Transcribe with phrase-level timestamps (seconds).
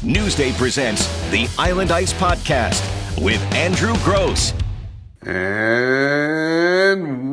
[0.00, 2.82] Newsday presents the Island Ice Podcast
[3.22, 4.54] with Andrew Gross.
[5.20, 6.06] And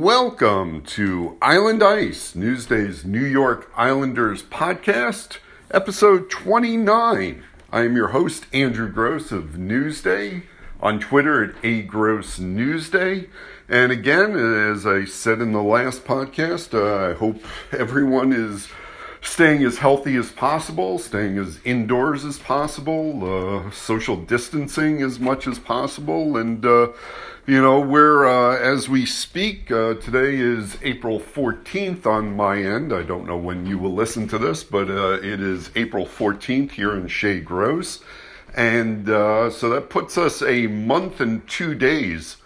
[0.02, 5.38] welcome to Island Ice, Newsday's New York Islanders podcast,
[5.72, 7.42] episode 29.
[7.72, 10.44] I am your host, Andrew Gross of Newsday,
[10.82, 13.30] on Twitter at agrossnewsday.
[13.70, 17.42] And again, as I said in the last podcast, uh, I hope
[17.72, 18.68] everyone is
[19.28, 25.48] staying as healthy as possible, staying as indoors as possible, uh, social distancing as much
[25.48, 26.88] as possible, and uh,
[27.46, 29.72] you know, we're uh, as we speak.
[29.72, 32.92] Uh, today is April 14th on my end.
[32.92, 36.72] I don't know when you will listen to this, but uh, it is April 14th
[36.72, 38.04] here in Shea Gross,
[38.56, 42.38] and uh, so that puts us a month and two days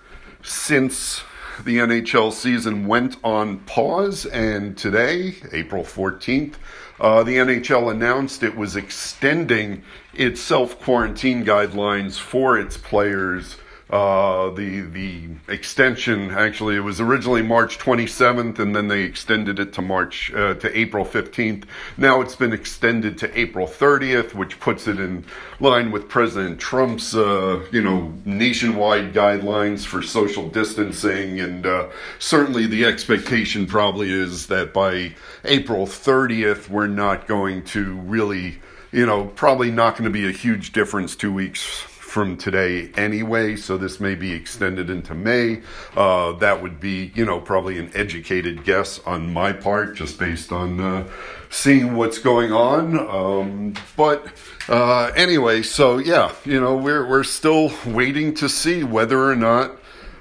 [0.44, 1.24] since
[1.64, 6.56] the NHL season went on pause, and today, April 14th,
[7.00, 13.58] uh, the NHL announced it was extending its self quarantine guidelines for its players
[13.92, 19.74] uh, the the extension actually it was originally March 27th and then they extended it
[19.74, 21.66] to March uh, to April 15th.
[21.98, 25.26] Now it's been extended to April 30th, which puts it in
[25.60, 32.68] line with President Trump's uh, you know nationwide guidelines for social distancing and uh, certainly
[32.68, 38.60] the expectation probably is that by April 30th we're not going to really
[38.94, 43.56] you know probably not going to be a huge difference 2 weeks from today anyway,
[43.56, 45.62] so this may be extended into May.
[45.96, 50.52] Uh, that would be, you know, probably an educated guess on my part, just based
[50.52, 51.08] on uh,
[51.50, 53.00] seeing what's going on.
[53.00, 54.28] Um, but
[54.68, 59.78] uh, anyway, so yeah, you know, we're we're still waiting to see whether or not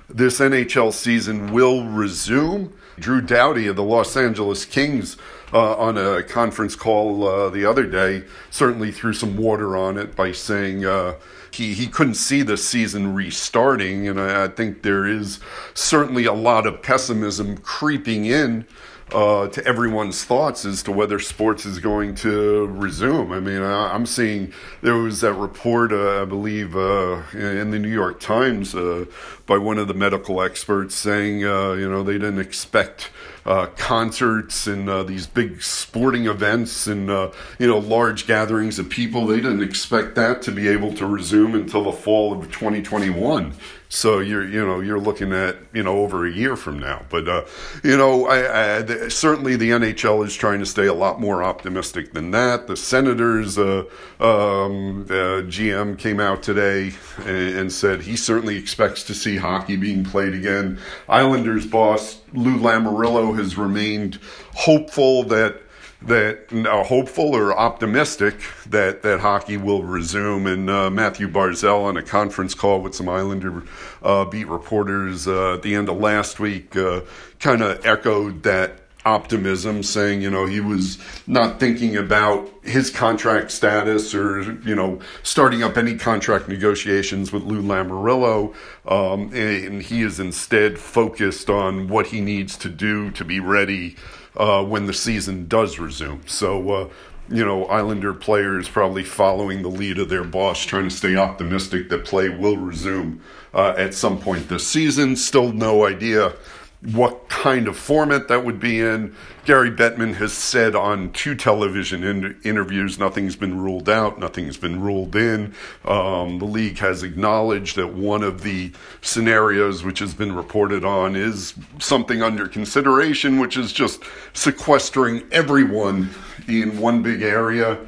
[0.09, 2.73] this NHL season will resume.
[3.01, 5.17] Drew Doughty of the Los Angeles Kings.
[5.53, 10.15] Uh, on a conference call uh, the other day, certainly threw some water on it
[10.15, 11.15] by saying, uh,
[11.51, 14.07] he, he couldn't see the season restarting.
[14.07, 15.41] And I, I think there is
[15.75, 18.65] certainly a lot of pessimism creeping in
[19.13, 23.33] uh, to everyone's thoughts as to whether sports is going to resume.
[23.33, 24.53] I mean, I, am seeing
[24.83, 29.79] there was that report, uh, I believe, uh, in the New York Times by one
[29.79, 33.11] of the medical experts saying, you know, they didn't expect
[33.51, 38.89] uh, concerts and uh, these big sporting events and uh, you know large gatherings of
[38.89, 39.27] people.
[39.27, 43.55] They didn't expect that to be able to resume until the fall of 2021.
[43.89, 47.05] So you're you know you're looking at you know over a year from now.
[47.11, 47.45] But uh,
[47.83, 51.43] you know I, I, the, certainly the NHL is trying to stay a lot more
[51.43, 52.69] optimistic than that.
[52.69, 53.83] The Senators uh,
[54.21, 60.05] um, GM came out today and, and said he certainly expects to see hockey being
[60.05, 60.79] played again.
[61.09, 64.19] Islanders boss Lou Lamoriello has remained
[64.53, 65.63] hopeful that
[66.03, 70.47] that uh, hopeful or optimistic that, that hockey will resume.
[70.47, 73.65] And uh, Mathew Barzal on a conference call with some Islander
[74.03, 77.03] uh, beat reporters uh, at the end of last week uh,
[77.39, 83.51] kind of echoed that optimism, saying, you know, he was not thinking about his contract
[83.51, 88.55] status or, you know, starting up any contract negotiations with Lou Lamoriello.
[88.87, 93.97] Um, and he is instead focused on what he needs to do to be ready
[94.37, 96.21] uh, when the season does resume.
[96.27, 96.89] So, uh,
[97.31, 101.89] you know, Islander players probably following the lead of their boss, trying to stay optimistic
[101.89, 103.23] that play will resume
[103.55, 105.17] uh, at some point this season.
[105.17, 106.35] Still no idea
[106.83, 109.15] what kind of format that would be in.
[109.45, 114.81] Gary Bettman has said on two television in- interviews nothing's been ruled out, nothing's been
[114.81, 115.55] ruled in.
[115.85, 121.17] Um, the league has acknowledged that one of the scenarios which has been reported on
[121.17, 124.03] is something under consideration, which is just
[124.33, 126.09] sequestering everyone
[126.49, 127.79] in one big area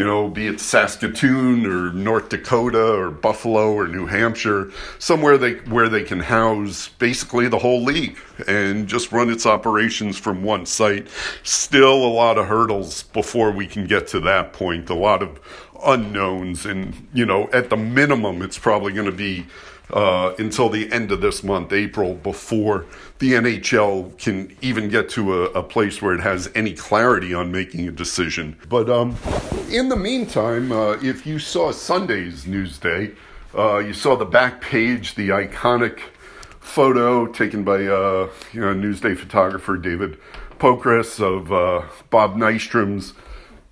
[0.00, 5.56] you know, be it Saskatoon or North Dakota or Buffalo or New Hampshire, somewhere they
[5.68, 8.16] where they can house basically the whole league
[8.48, 11.06] and just run its operations from one site.
[11.42, 14.88] Still a lot of hurdles before we can get to that point.
[14.88, 15.38] A lot of
[15.84, 19.44] unknowns and you know, at the minimum it's probably going to be
[19.92, 22.86] uh, until the end of this month, April, before
[23.18, 27.52] the NHL can even get to a, a, place where it has any clarity on
[27.52, 28.56] making a decision.
[28.68, 29.16] But um,
[29.70, 33.14] in the meantime, uh, if you saw Sunday's Newsday,
[33.56, 36.00] uh, you saw the back page, the iconic
[36.60, 40.18] photo taken by uh, you know, Newsday photographer David
[40.58, 43.14] Pokris of uh, Bob Nystrom's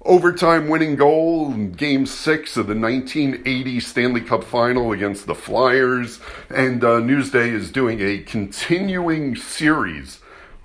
[0.03, 6.21] overtime winning goal in game six of the 1980 Stanley Cup final against the Flyers.
[6.49, 10.21] And uh, Newsday is doing a continuing series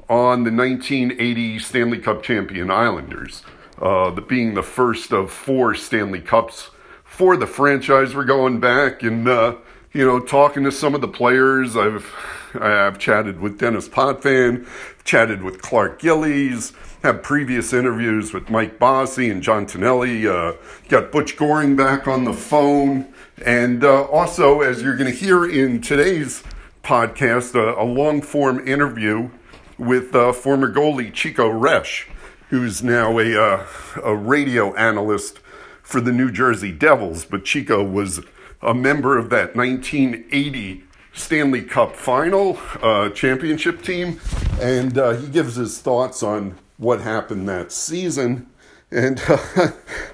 [0.10, 3.44] on the 1980 Stanley Cup champion Islanders,
[3.82, 6.70] uh, the, being the first of four Stanley Cups
[7.04, 8.14] for the franchise.
[8.16, 9.56] We're going back and uh,
[9.94, 11.76] you know talking to some of the players.
[11.76, 12.14] I've
[12.54, 14.68] I've chatted with Denis Potvin,
[15.04, 20.26] chatted with Clark Gillies, had previous interviews with Mike Bossy and John Tonelli.
[20.26, 20.54] Uh,
[20.88, 23.14] got Butch Goring back on the phone,
[23.46, 26.44] and uh, also as you're going to hear in today's
[26.82, 29.30] podcast, uh, a long form interview
[29.78, 32.08] with uh, former goalie Chico Resch,
[32.50, 33.68] who's now a uh,
[34.02, 35.40] a radio analyst
[35.82, 38.22] for the New Jersey Devils, but Chico was
[38.62, 44.22] a member of that 1980 Stanley Cup final uh, championship team,
[44.62, 48.48] and he gives his thoughts on what happened that season
[48.94, 49.72] and a uh,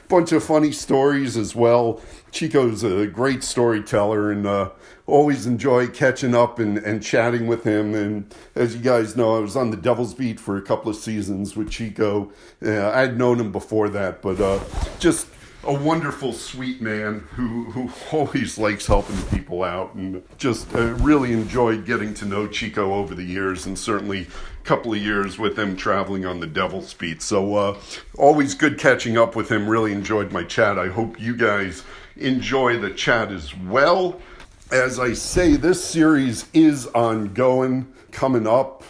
[0.07, 2.01] bunch of funny stories as well.
[2.31, 4.69] Chico's a great storyteller and uh,
[5.06, 7.94] always enjoy catching up and, and chatting with him.
[7.94, 10.95] And as you guys know, I was on the Devil's Beat for a couple of
[10.95, 12.31] seasons with Chico.
[12.63, 14.60] Uh, I'd known him before that, but uh,
[15.00, 15.27] just
[15.66, 21.33] a wonderful, sweet man who, who always likes helping people out and just uh, really
[21.33, 24.27] enjoyed getting to know Chico over the years and certainly
[24.69, 27.24] couple of years with him traveling on the Devil's Beat.
[27.24, 27.77] So, uh,
[28.19, 29.68] always good catching up with him.
[29.68, 30.77] Really enjoyed my chat.
[30.77, 31.81] I hope you guys
[32.18, 34.21] enjoy the chat as well.
[34.71, 37.92] As I say, this series is ongoing.
[38.12, 38.83] Coming up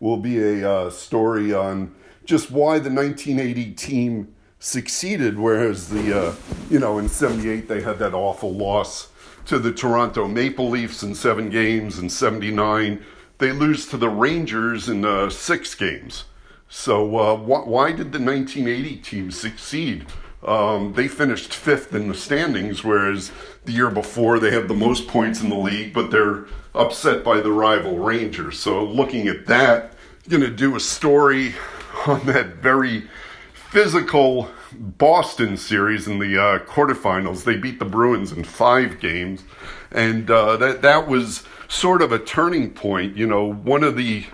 [0.00, 1.94] will be a uh, story on
[2.24, 6.34] just why the 1980 team succeeded, whereas the uh,
[6.70, 9.10] you know in '78 they had that awful loss
[9.44, 11.98] to the Toronto Maple Leafs in seven games.
[11.98, 13.04] In '79
[13.38, 16.24] they lose to the Rangers in uh, six games.
[16.68, 20.06] So uh, wh- why did the 1980 team succeed?
[20.42, 23.32] Um, they finished fifth in the standings, whereas
[23.64, 27.40] the year before they had the most points in the league, but they're upset by
[27.40, 28.58] the rival Rangers.
[28.58, 29.92] So looking at that,
[30.28, 31.54] going to do a story
[32.06, 33.08] on that very
[33.52, 37.44] physical Boston series in the uh, quarterfinals.
[37.44, 39.42] They beat the Bruins in five games,
[39.90, 43.16] and uh, that that was sort of a turning point.
[43.16, 44.24] You know, one of the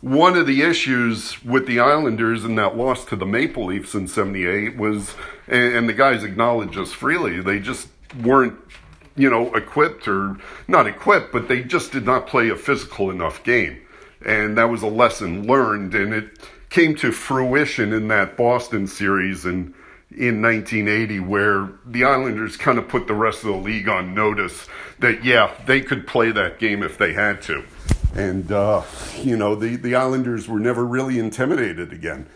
[0.00, 4.08] one of the issues with the Islanders in that loss to the Maple Leafs in
[4.08, 5.14] '78 was,
[5.48, 7.88] and, and the guys acknowledge this freely, they just
[8.22, 8.58] weren't
[9.18, 10.36] you know, equipped or
[10.68, 13.80] not equipped, but they just did not play a physical enough game.
[14.26, 15.94] And that was a lesson learned.
[15.94, 16.38] And it,
[16.70, 19.74] came to fruition in that Boston series in
[20.16, 24.66] in 1980 where the Islanders kind of put the rest of the league on notice
[24.98, 27.64] that yeah they could play that game if they had to.
[28.14, 28.82] And uh,
[29.22, 32.26] you know the the Islanders were never really intimidated again.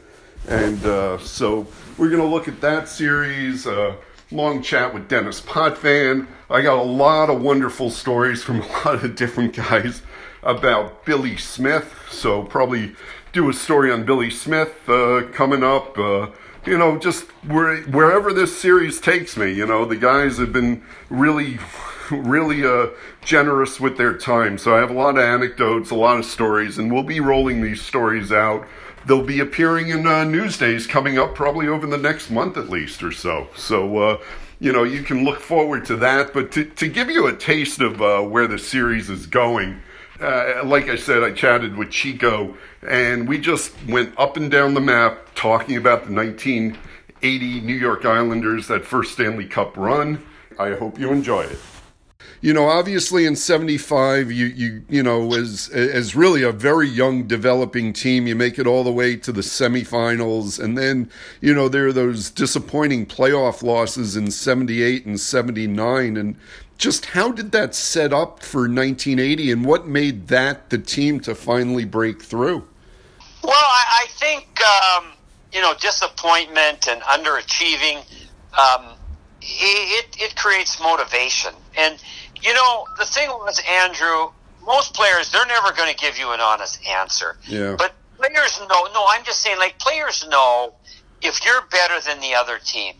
[0.46, 1.66] And uh, so
[1.96, 3.96] we're going to look at that series uh,
[4.30, 6.26] long chat with Denis Potvin.
[6.48, 10.02] I got a lot of wonderful stories from a lot of different guys
[10.42, 11.94] about Billy Smith.
[12.10, 12.94] So probably
[13.32, 15.96] do a story on Billy Smith uh, coming up.
[16.66, 19.52] You know, just where, wherever this series takes me.
[19.52, 21.58] You know, the guys have been really,
[22.10, 22.88] really uh,
[23.24, 24.58] generous with their time.
[24.58, 27.62] So I have a lot of anecdotes, a lot of stories, and we'll be rolling
[27.62, 28.66] these stories out.
[29.06, 33.02] They'll be appearing in uh, Newsdays coming up probably over the next month at least
[33.02, 33.48] or so.
[33.56, 34.18] So, uh,
[34.58, 36.34] you know, you can look forward to that.
[36.34, 39.80] But to, to give you a taste of uh, where the series is going,
[40.20, 42.56] uh, like I said, I chatted with Chico,
[42.86, 48.04] and we just went up and down the map talking about the 1980 New York
[48.04, 50.22] Islanders, that first Stanley Cup run.
[50.58, 51.58] I hope you enjoy it.
[52.42, 57.26] You know, obviously in '75, you you you know, as as really a very young
[57.26, 61.10] developing team, you make it all the way to the semifinals, and then
[61.42, 66.36] you know there are those disappointing playoff losses in '78 and '79, and
[66.80, 71.34] just how did that set up for 1980 and what made that the team to
[71.34, 72.66] finally break through?
[73.44, 75.12] Well, I, I think, um,
[75.52, 77.98] you know, disappointment and underachieving,
[78.58, 78.96] um,
[79.42, 81.52] it, it creates motivation.
[81.76, 82.02] And,
[82.40, 84.30] you know, the thing was, Andrew,
[84.64, 87.36] most players, they're never going to give you an honest answer.
[87.46, 87.76] Yeah.
[87.76, 90.72] But players know, no, I'm just saying, like, players know
[91.20, 92.94] if you're better than the other team.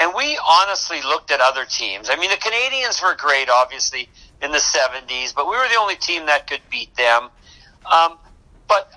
[0.00, 2.08] And we honestly looked at other teams.
[2.08, 4.08] I mean, the Canadiens were great, obviously,
[4.42, 7.28] in the 70s, but we were the only team that could beat them.
[7.84, 8.16] Um,
[8.66, 8.90] but,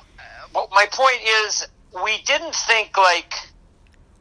[0.53, 1.67] but my point is,
[2.03, 3.33] we didn't think like,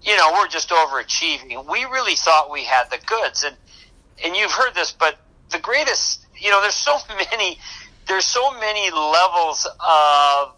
[0.02, 1.70] you know, we're just overachieving.
[1.70, 3.44] We really thought we had the goods.
[3.44, 3.56] And,
[4.24, 5.18] and you've heard this, but
[5.50, 6.98] the greatest, you know, there's so
[7.30, 7.58] many,
[8.08, 10.52] there's so many levels of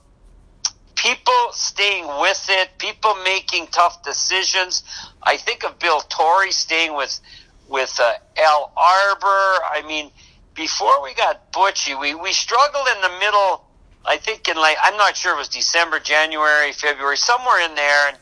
[1.05, 4.83] people staying with it, people making tough decisions.
[5.23, 7.21] I think of Bill Torrey staying with
[7.69, 9.63] with uh, Al Arbour.
[9.71, 10.11] I mean,
[10.55, 13.67] before we got Butchie, we we struggled in the middle.
[14.07, 18.09] I think in like I'm not sure it was December, January, February, somewhere in there.
[18.09, 18.17] And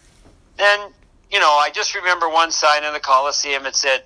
[0.56, 0.80] then
[1.30, 3.64] you know, I just remember one sign in the Coliseum.
[3.64, 4.02] It said,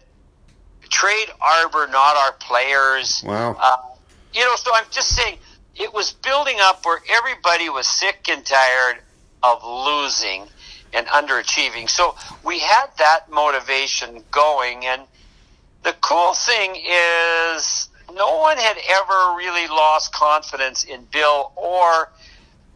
[0.91, 3.23] "Trade Arbour, not our players.
[3.25, 3.57] Wow.
[3.59, 3.77] Uh,
[4.35, 5.39] you know, so I'm just saying
[5.79, 8.99] it was building up where everybody was sick and tired
[9.43, 10.47] of losing
[10.93, 11.89] and underachieving.
[11.89, 12.15] So
[12.45, 14.87] we had that motivation going.
[14.87, 15.03] And
[15.83, 22.11] the cool thing is, no one had ever really lost confidence in Bill or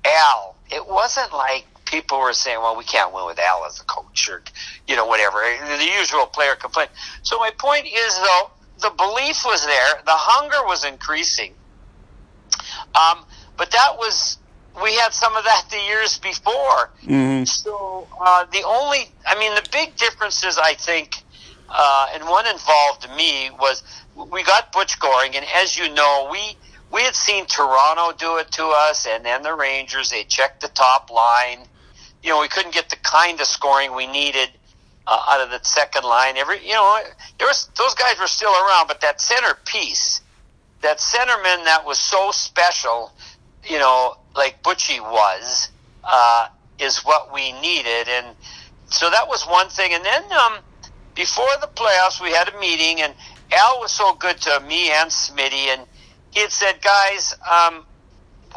[0.05, 0.55] Al.
[0.71, 4.29] It wasn't like people were saying, well, we can't win with Al as a coach
[4.29, 4.43] or,
[4.87, 5.39] you know, whatever.
[5.39, 6.91] The usual player complaint.
[7.23, 11.55] So my point is, though, the belief was there, the hunger was increasing.
[12.95, 13.25] Um,
[13.57, 14.39] but that was,
[14.83, 16.91] we had some of that the years before.
[17.03, 17.45] Mm-hmm.
[17.45, 21.23] So uh, the only, I mean, the big differences, I think,
[21.71, 23.83] uh, and one involved me was
[24.31, 26.57] we got Butch Goring, and as you know, we
[26.93, 30.11] we had seen Toronto do it to us, and then the Rangers.
[30.11, 31.61] They checked the top line.
[32.23, 34.51] You know, we couldn't get the kind of scoring we needed
[35.07, 36.37] uh, out of the second line.
[36.37, 37.01] Every you know,
[37.39, 40.21] there was those guys were still around, but that center piece,
[40.83, 43.13] that centerman that was so special,
[43.69, 45.71] you know, like Butchie was,
[46.05, 48.35] uh, is what we needed, and
[48.87, 49.93] so that was one thing.
[49.93, 50.59] And then um,
[51.15, 53.15] before the playoffs, we had a meeting, and
[53.53, 55.87] Al was so good to me and Smitty, and
[56.31, 57.85] he had said, "Guys, um,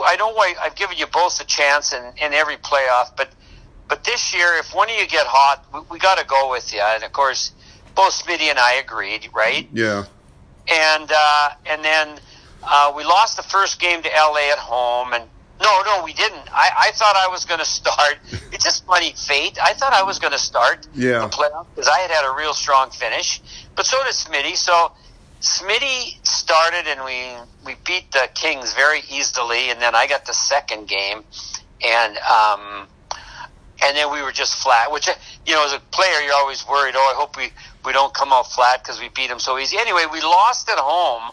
[0.04, 3.30] I know why I've given you both a chance in, in every playoff, but
[3.90, 6.74] but this year, if one of you get hot, we, we got to go with
[6.74, 7.52] you." And of course,
[7.96, 9.68] both Smitty and I agreed, right?
[9.74, 10.06] Yeah.
[10.72, 12.20] And uh, and then
[12.64, 15.24] uh, we lost the first game to LA at home, and
[15.62, 16.48] no, no, we didn't.
[16.54, 18.18] I, I thought I was going to start.
[18.54, 19.58] It's just funny fate.
[19.62, 21.20] I thought I was going to start Yeah.
[21.20, 23.42] the playoff because I had had a real strong finish,
[23.76, 24.56] but so did Smitty.
[24.56, 24.92] So
[25.42, 27.34] Smitty started, and we
[27.66, 31.24] we beat the Kings very easily, and then I got the second game,
[31.84, 32.88] and um,
[33.84, 34.92] and then we were just flat.
[34.92, 35.08] Which
[35.46, 36.94] you know, as a player, you're always worried.
[36.96, 37.52] Oh, I hope we
[37.86, 39.78] we don't come out flat because we beat them so easy.
[39.78, 41.32] Anyway, we lost at home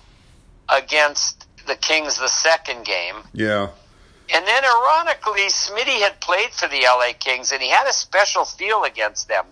[0.68, 3.16] against the Kings the second game.
[3.32, 3.68] Yeah.
[4.32, 8.44] And then, ironically, Smitty had played for the LA Kings, and he had a special
[8.44, 9.44] feel against them.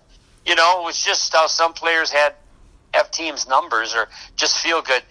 [0.47, 2.35] You know, it was just how some players had
[2.95, 5.03] have teams' numbers or just feel good.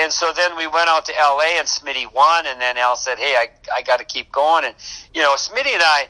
[0.00, 3.18] And so then we went out to LA, and Smitty won, and then Al said,
[3.18, 4.74] "Hey, I I got to keep going." And
[5.12, 6.08] you know, Smitty and I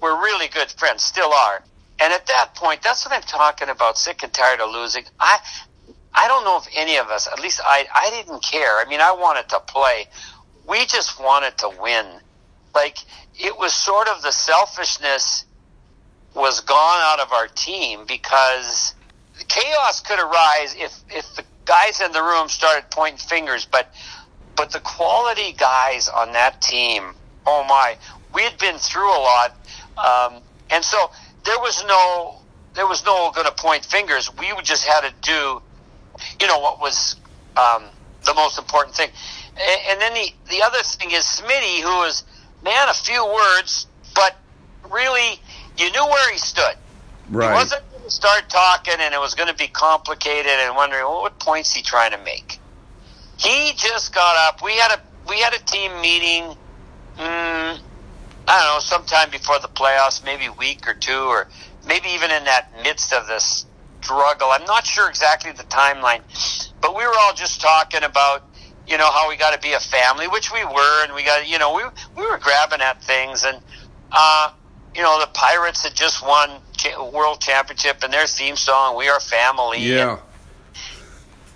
[0.00, 1.62] were really good friends, still are.
[1.98, 3.96] And at that point, that's what I'm talking about.
[3.96, 5.04] Sick and tired of losing.
[5.18, 5.38] I
[6.16, 8.80] I don't know if any of us, at least I, I didn't care.
[8.80, 10.06] I mean, I wanted to play.
[10.66, 12.06] We just wanted to win.
[12.74, 12.96] Like,
[13.38, 15.44] it was sort of the selfishness
[16.34, 18.94] was gone out of our team because
[19.48, 23.92] chaos could arise if, if the guys in the room started pointing fingers, but,
[24.56, 27.14] but the quality guys on that team,
[27.46, 27.96] oh my,
[28.34, 29.54] we had been through a lot.
[29.98, 31.10] Um, and so
[31.46, 32.36] there was no,
[32.74, 34.30] there was no going to point fingers.
[34.36, 35.62] We just had to do
[36.40, 37.16] you know what was
[37.56, 37.84] um,
[38.24, 39.10] the most important thing.
[39.56, 42.24] And, and then the the other thing is Smitty, who was
[42.64, 44.36] man, a few words, but
[44.90, 45.40] really
[45.76, 46.76] you knew where he stood.
[47.30, 47.48] Right.
[47.48, 51.02] He wasn't going to start talking, and it was going to be complicated, and wondering
[51.02, 52.58] well, what points he trying to make.
[53.38, 54.62] He just got up.
[54.62, 56.56] We had a we had a team meeting.
[57.18, 57.80] Mm,
[58.48, 61.48] I don't know, sometime before the playoffs, maybe a week or two, or
[61.86, 63.66] maybe even in that midst of this
[64.00, 64.48] struggle.
[64.50, 66.20] I'm not sure exactly the timeline,
[66.80, 68.44] but we were all just talking about,
[68.86, 71.48] you know, how we got to be a family, which we were, and we got,
[71.48, 71.82] you know, we
[72.16, 73.58] we were grabbing at things, and
[74.12, 74.52] uh,
[74.94, 76.50] you know, the Pirates had just won
[77.12, 80.12] world championship, and their theme song, "We Are Family." Yeah.
[80.12, 80.20] And,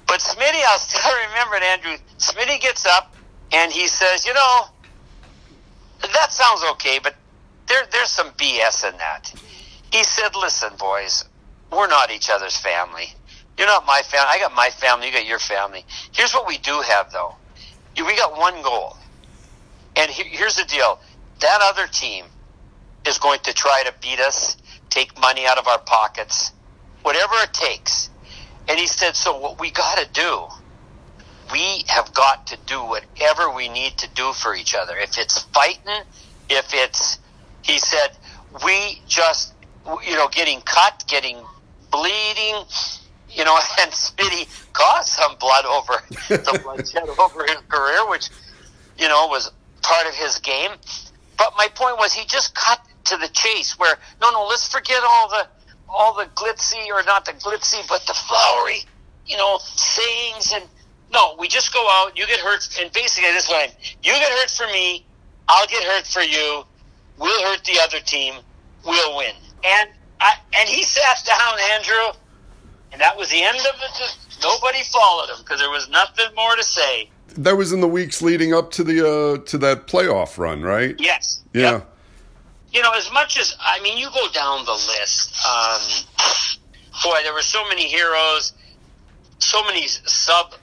[0.09, 1.97] but Smitty, I'll still remember it, Andrew.
[2.18, 3.14] Smitty gets up
[3.52, 4.64] and he says, "You know,
[6.00, 7.14] that sounds okay, but
[7.66, 9.33] there there's some BS in that."
[9.92, 11.25] He said, "Listen, boys,
[11.71, 13.14] we're not each other's family.
[13.59, 14.28] You're not my family.
[14.30, 15.09] I got my family.
[15.09, 15.85] You got your family.
[16.12, 17.35] Here's what we do have, though.
[17.97, 18.97] We got one goal.
[19.97, 20.99] And he- here's the deal.
[21.40, 22.25] That other team
[23.07, 24.57] is going to try to beat us,
[24.88, 26.52] take money out of our pockets,
[27.02, 28.09] whatever it takes.
[28.69, 30.47] And he said, so what we got to do,
[31.52, 34.97] we have got to do whatever we need to do for each other.
[34.97, 36.02] If it's fighting,
[36.49, 37.19] if it's,
[37.62, 38.11] he said,
[38.64, 39.54] we just,
[40.07, 41.38] you know, getting cut, getting
[41.90, 42.64] bleeding,
[43.30, 48.28] you know, and Smitty caused some blood over the bloodshed over his career, which,
[48.99, 49.50] you know, was
[49.83, 50.71] part of his game.
[51.38, 55.02] But my point was he just cut to the chase where no no let's forget
[55.02, 55.49] all the
[55.88, 58.80] all the glitzy or not the glitzy but the flowery,
[59.26, 60.64] you know, sayings and
[61.12, 63.68] no, we just go out, you get hurt and basically this one
[64.02, 65.04] you get hurt for me,
[65.48, 66.64] I'll get hurt for you,
[67.18, 68.34] we'll hurt the other team,
[68.84, 69.34] we'll win.
[69.64, 69.90] And
[70.20, 72.20] I and he sat down, Andrew,
[72.92, 74.18] and that was the end of it.
[74.42, 77.10] Nobody followed him because there was nothing more to say.
[77.36, 80.96] That was in the weeks leading up to the uh, to that playoff run, right?
[80.98, 81.42] Yes.
[81.52, 81.72] Yeah.
[81.72, 81.96] Yep.
[82.72, 85.34] You know, as much as I mean, you go down the list.
[85.46, 85.80] Um,
[87.02, 88.52] boy, there were so many heroes,
[89.38, 90.54] so many sub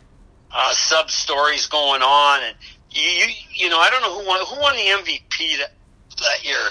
[0.57, 2.55] uh, sub stories going on, and
[2.91, 5.71] you, you you know, I don't know who won who won the MVP that
[6.17, 6.67] that year.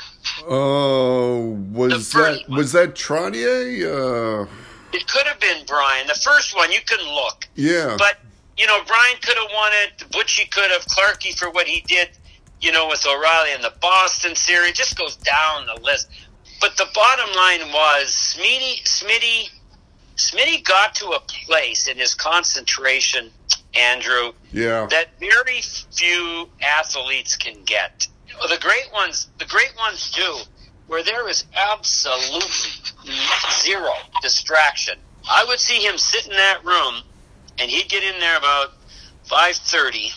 [0.48, 4.44] Oh, was that was that Trottier?
[4.44, 4.48] Uh,
[4.92, 6.06] It could have been Brian.
[6.06, 7.46] The first one, you can look.
[7.54, 7.94] yeah.
[7.98, 8.18] But
[8.58, 9.98] you know, Brian could have won it.
[10.10, 10.84] Butchie could have.
[10.86, 12.08] Clarkey for what he did,
[12.60, 14.72] you know, with O'Reilly and the Boston series.
[14.72, 16.08] Just goes down the list.
[16.60, 19.50] But the bottom line was Smitty, Smitty,
[20.16, 23.30] Smitty got to a place in his concentration,
[23.74, 24.86] Andrew, yeah.
[24.86, 28.08] that very few athletes can get.
[28.48, 30.38] The great ones, the great ones do,
[30.86, 32.70] where there is absolutely
[33.62, 33.92] zero
[34.22, 34.98] distraction.
[35.30, 37.02] I would see him sit in that room,
[37.58, 38.72] and he'd get in there about
[39.24, 40.10] five thirty,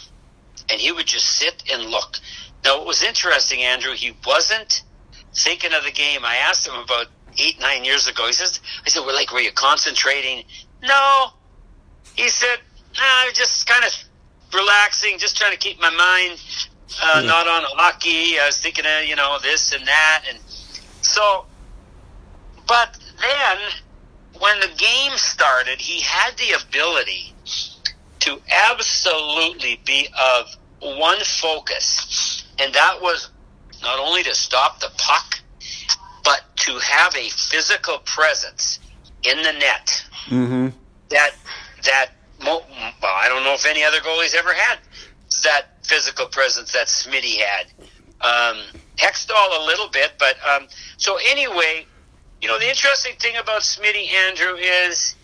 [0.70, 2.20] and he would just sit and look.
[2.64, 4.84] Now, what was interesting, Andrew, he wasn't
[5.34, 6.24] thinking of the game.
[6.24, 8.26] I asked him about eight, nine years ago.
[8.28, 10.44] He says, "I said, well, like, were you concentrating?"
[10.82, 11.28] No,
[12.16, 12.60] he said,
[12.98, 13.92] nah, just kind of
[14.54, 16.42] relaxing, just trying to keep my mind
[17.02, 17.28] uh, Yeah.
[17.28, 18.40] not on hockey.
[18.40, 20.24] I was thinking of, you know, this and that.
[20.30, 20.40] And
[21.02, 21.46] so,
[22.68, 23.58] but then
[24.40, 27.34] when the game started, he had the ability
[28.22, 32.44] to absolutely be of one focus.
[32.58, 33.30] And that was
[33.82, 35.40] not only to stop the puck,
[36.24, 38.80] but to have a physical presence
[39.24, 40.68] in the net mm-hmm.
[41.10, 41.32] that
[41.86, 42.12] that
[42.44, 42.66] well,
[43.04, 44.80] I don't know if any other goalie's ever had
[45.44, 47.68] that physical presence that Smitty had.
[48.22, 48.64] Um,
[48.98, 51.86] Hextall a little bit, but um, so anyway,
[52.42, 55.16] you know the interesting thing about Smitty Andrew is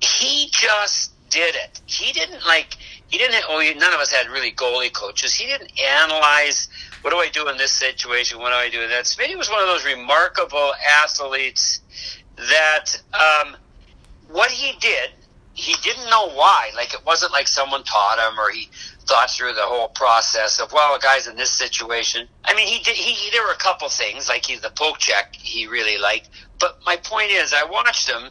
[0.00, 1.80] he just did it.
[1.86, 2.76] He didn't like
[3.08, 3.44] he didn't.
[3.48, 5.34] Oh, none of us had really goalie coaches.
[5.34, 6.68] He didn't analyze
[7.04, 8.38] what do I do in this situation.
[8.38, 9.04] What do I do in that?
[9.04, 11.82] Smitty was one of those remarkable athletes
[12.36, 13.54] that um,
[14.30, 15.10] what he did,
[15.52, 16.70] he didn't know why.
[16.74, 20.72] Like it wasn't like someone taught him or he thought through the whole process of
[20.72, 22.26] well, a guy's in this situation.
[22.42, 22.96] I mean, he did.
[22.96, 26.30] He there were a couple things like he's the poke check he really liked.
[26.58, 28.30] But my point is, I watched him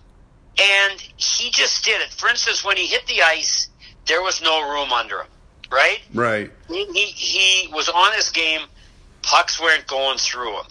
[0.59, 2.09] and he just did it.
[2.09, 3.69] For instance, when he hit the ice,
[4.07, 5.27] there was no room under him.
[5.71, 6.01] Right?
[6.13, 6.51] Right.
[6.67, 8.61] He, he, he was on his game.
[9.21, 10.65] Pucks weren't going through him.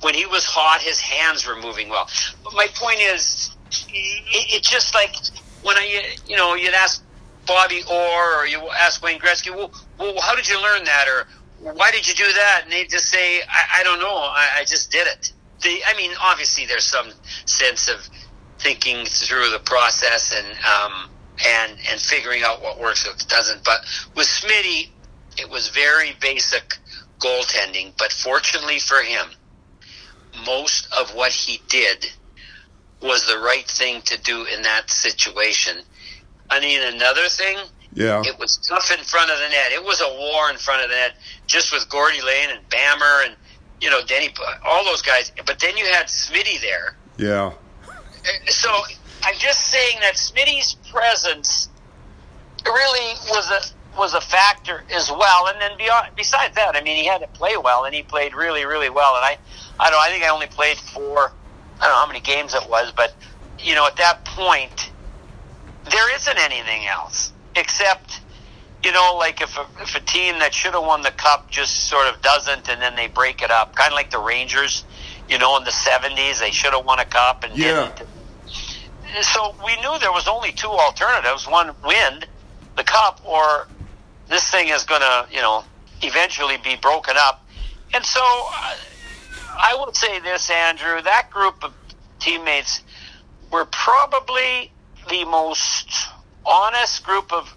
[0.00, 2.08] When he was hot, his hands were moving well.
[2.42, 4.24] But my point is, it,
[4.54, 5.14] it's just like
[5.62, 7.04] when I, you know, you'd ask
[7.46, 11.06] Bobby Orr or you ask Wayne Gretzky, well, well, how did you learn that?
[11.08, 12.62] Or why did you do that?
[12.64, 14.16] And they'd just say, I, I don't know.
[14.16, 15.32] I, I just did it.
[15.62, 17.12] The, I mean, obviously there's some
[17.46, 18.08] sense of
[18.58, 21.10] thinking through the process and, um,
[21.46, 23.64] and, and figuring out what works, and what doesn't.
[23.64, 23.80] But
[24.14, 24.90] with Smitty,
[25.38, 26.78] it was very basic
[27.18, 27.92] goaltending.
[27.98, 29.26] But fortunately for him,
[30.46, 32.06] most of what he did
[33.00, 35.78] was the right thing to do in that situation.
[36.50, 37.58] I mean, another thing,
[37.94, 38.22] Yeah.
[38.24, 39.72] it was tough in front of the net.
[39.72, 41.16] It was a war in front of the net,
[41.46, 43.36] just with Gordy Lane and Bammer and
[43.80, 44.32] you know Denny,
[44.64, 45.32] all those guys.
[45.44, 46.96] But then you had Smitty there.
[47.16, 47.52] Yeah.
[48.46, 48.70] So
[49.24, 51.68] I'm just saying that Smitty's presence
[52.64, 55.48] really was a was a factor as well.
[55.48, 58.34] And then beyond, besides that, I mean, he had to play well, and he played
[58.34, 59.16] really, really well.
[59.16, 59.36] And I,
[59.78, 61.30] I don't, know, I think I only played four.
[61.78, 63.14] I don't know how many games it was, but
[63.58, 64.90] you know, at that point,
[65.90, 68.20] there isn't anything else except,
[68.82, 71.88] you know, like if a, if a team that should have won the cup just
[71.88, 74.84] sort of doesn't, and then they break it up, kind of like the Rangers,
[75.28, 77.90] you know, in the '70s, they should have won a cup and Yeah.
[77.94, 78.08] didn't.
[79.20, 82.24] So we knew there was only two alternatives: one, win
[82.76, 83.68] the cup, or
[84.28, 85.64] this thing is going to, you know,
[86.00, 87.46] eventually be broken up.
[87.94, 88.74] And so uh,
[89.58, 91.74] I will say this, Andrew, that group of
[92.18, 92.82] teammates
[93.50, 94.72] were probably
[95.10, 96.08] the most
[96.46, 97.54] honest group of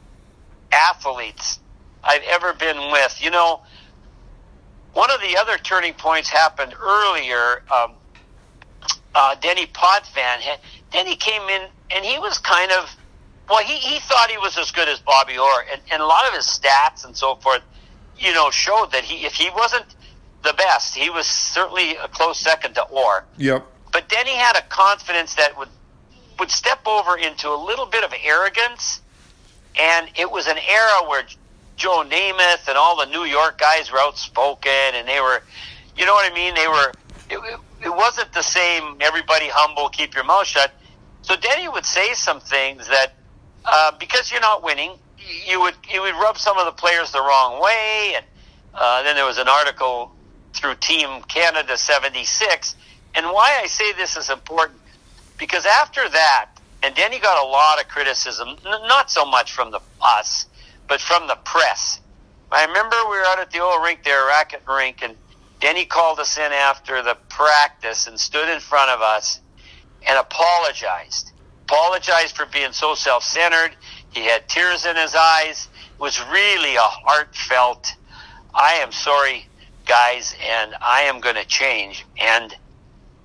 [0.72, 1.60] athletes
[2.04, 3.18] I've ever been with.
[3.22, 3.62] You know,
[4.94, 7.63] one of the other turning points happened earlier.
[7.74, 7.94] Um,
[9.15, 10.41] uh, Denny Potvin,
[10.91, 12.93] Denny came in and he was kind of,
[13.49, 16.28] well, he, he thought he was as good as Bobby Orr, and, and a lot
[16.28, 17.62] of his stats and so forth,
[18.17, 19.86] you know, showed that he if he wasn't
[20.43, 23.25] the best, he was certainly a close second to Orr.
[23.38, 23.65] Yep.
[23.91, 25.69] But Denny had a confidence that would
[26.39, 29.01] would step over into a little bit of arrogance,
[29.80, 31.23] and it was an era where
[31.78, 35.41] Joe Namath and all the New York guys were outspoken, and they were,
[35.97, 36.56] you know what I mean?
[36.56, 36.91] They were.
[37.30, 38.98] It, it, wasn't the same.
[39.02, 40.74] Everybody humble, keep your mouth shut.
[41.21, 43.13] So Denny would say some things that
[43.65, 44.91] uh, because you're not winning,
[45.48, 48.26] you would you would rub some of the players the wrong way, and
[48.74, 50.12] uh, then there was an article
[50.54, 52.76] through Team Canada '76.
[53.15, 54.80] And why I say this is important
[55.38, 56.50] because after that,
[56.84, 60.45] and Denny got a lot of criticism, n- not so much from the us,
[60.88, 62.00] but from the press.
[62.52, 65.15] I remember we were out at the old rink there, racket rink, and
[65.60, 69.39] Denny called us in after the practice and stood in front of us
[70.08, 71.32] and apologized.
[71.63, 73.76] Apologized for being so self-centered.
[74.12, 75.68] He had tears in his eyes.
[75.94, 77.96] It was really a heartfelt,
[78.54, 79.48] I am sorry,
[79.86, 82.06] guys, and I am going to change.
[82.18, 82.56] And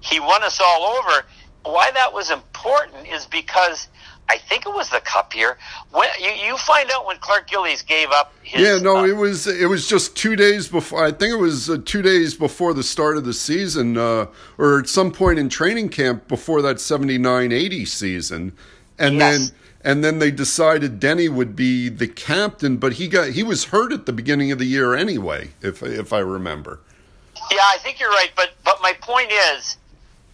[0.01, 1.27] he won us all over.
[1.65, 3.89] Why that was important is because
[4.31, 5.59] I think it was the cup year.
[5.91, 9.17] When you, you find out when Clark Gillies gave up his Yeah, no, uh, it
[9.17, 11.05] was it was just two days before.
[11.05, 14.79] I think it was uh, two days before the start of the season, uh, or
[14.79, 18.53] at some point in training camp before that 79-80 season,
[18.99, 19.49] and Yes.
[19.49, 23.65] then and then they decided Denny would be the captain, but he got he was
[23.65, 26.79] hurt at the beginning of the year anyway, if if I remember.
[27.51, 29.77] Yeah, I think you're right, but but my point is,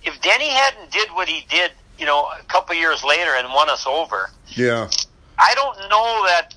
[0.02, 3.70] if Denny hadn't did what he did, you know, a couple years later and won
[3.70, 4.88] us over, Yeah,
[5.38, 6.54] I don't know that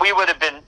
[0.00, 0.62] we would have been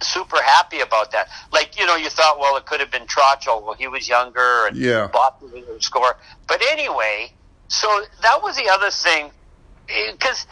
[0.00, 1.28] super happy about that.
[1.52, 3.48] Like, you know, you thought, well, it could have been Trotchell.
[3.48, 5.08] Oh, well, he was younger and Yeah.
[5.12, 6.16] Bob was score.
[6.46, 7.32] But anyway,
[7.68, 9.30] so that was the other thing,
[9.88, 10.46] eh, because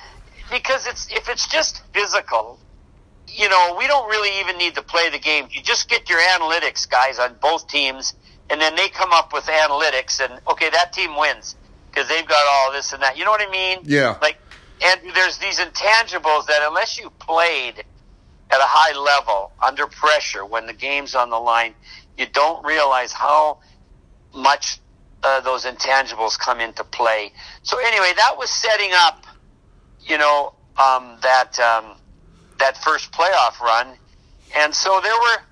[0.51, 2.59] because it's if it's just physical,
[3.29, 5.47] you know, we don't really even need to play the game.
[5.51, 8.15] You just get your analytics guys on both teams,
[8.49, 11.55] and then they come up with analytics, and okay, that team wins
[11.91, 13.17] because they've got all this and that.
[13.17, 13.81] You know what I mean?
[13.85, 14.17] Yeah.
[14.23, 14.39] Like,
[14.83, 17.85] and there's these intangibles that unless you played
[18.51, 21.75] at a high level under pressure when the game's on the line,
[22.17, 23.59] you don't realize how
[24.35, 24.79] much
[25.23, 27.33] uh, those intangibles come into play.
[27.63, 29.25] So anyway, that was setting up,
[30.01, 31.97] you know, um, that um,
[32.59, 33.89] that first playoff run,
[34.57, 35.43] and so there were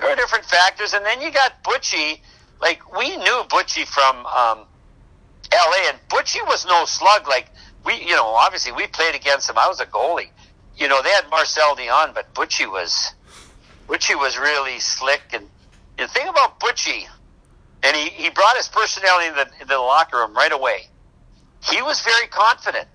[0.00, 2.20] there were different factors, and then you got Butchie.
[2.60, 4.66] Like we knew Butchie from um,
[5.52, 5.90] L.A.
[5.90, 7.28] and Butchie was no slug.
[7.28, 7.50] Like
[7.84, 9.58] we, you know, obviously we played against him.
[9.58, 10.30] I was a goalie.
[10.76, 13.14] You know, they had Marcel Dionne, but Butchie was
[13.86, 15.22] Butchie was really slick.
[15.32, 15.48] And
[15.98, 17.06] the thing about Butchie,
[17.82, 20.88] and he, he brought his personality in the, in the locker room right away.
[21.62, 22.88] He was very confident.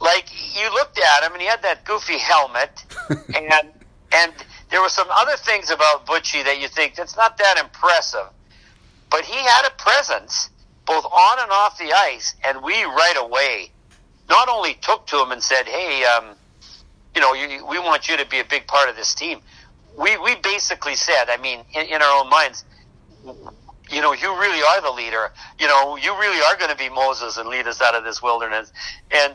[0.00, 2.84] Like you looked at him, and he had that goofy helmet,
[3.34, 3.70] and
[4.12, 4.32] and
[4.70, 8.26] there were some other things about Butchie that you think that's not that impressive,
[9.10, 10.50] but he had a presence
[10.86, 13.70] both on and off the ice, and we right away
[14.28, 16.36] not only took to him and said, "Hey, um,
[17.14, 19.40] you know, you, we want you to be a big part of this team."
[19.96, 22.64] We we basically said, I mean, in, in our own minds,
[23.90, 25.32] you know, you really are the leader.
[25.58, 28.22] You know, you really are going to be Moses and lead us out of this
[28.22, 28.72] wilderness.
[29.10, 29.34] And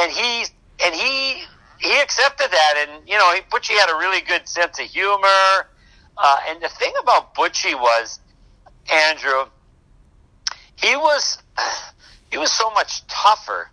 [0.00, 0.44] and he
[0.84, 1.44] and he
[1.78, 5.66] he accepted that, and you know, he, Butchie had a really good sense of humor.
[6.22, 8.20] Uh, and the thing about Butchie was,
[8.92, 9.46] Andrew,
[10.82, 11.38] he was
[12.30, 13.70] he was so much tougher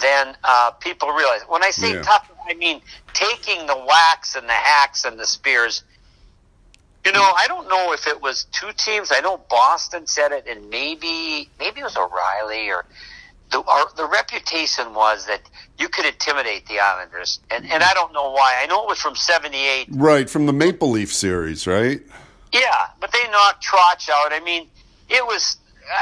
[0.00, 1.42] than uh, people realize.
[1.48, 2.02] When I say Yeah.
[2.02, 2.80] tough, I mean
[3.12, 5.84] taking the whacks and the hacks and the spears.
[7.04, 9.10] You know, I don't know if it was two teams.
[9.10, 12.84] I know Boston said it, and maybe maybe it was O'Reilly or
[13.50, 15.40] the our, the reputation was that
[15.78, 18.60] you could intimidate the Islanders, and and I don't know why.
[18.62, 19.88] I know it was from '78.
[19.92, 22.00] right from the Maple Leaf series, right?
[22.52, 24.32] Yeah, but they knocked Trotch out.
[24.32, 24.68] I mean,
[25.08, 25.56] it was,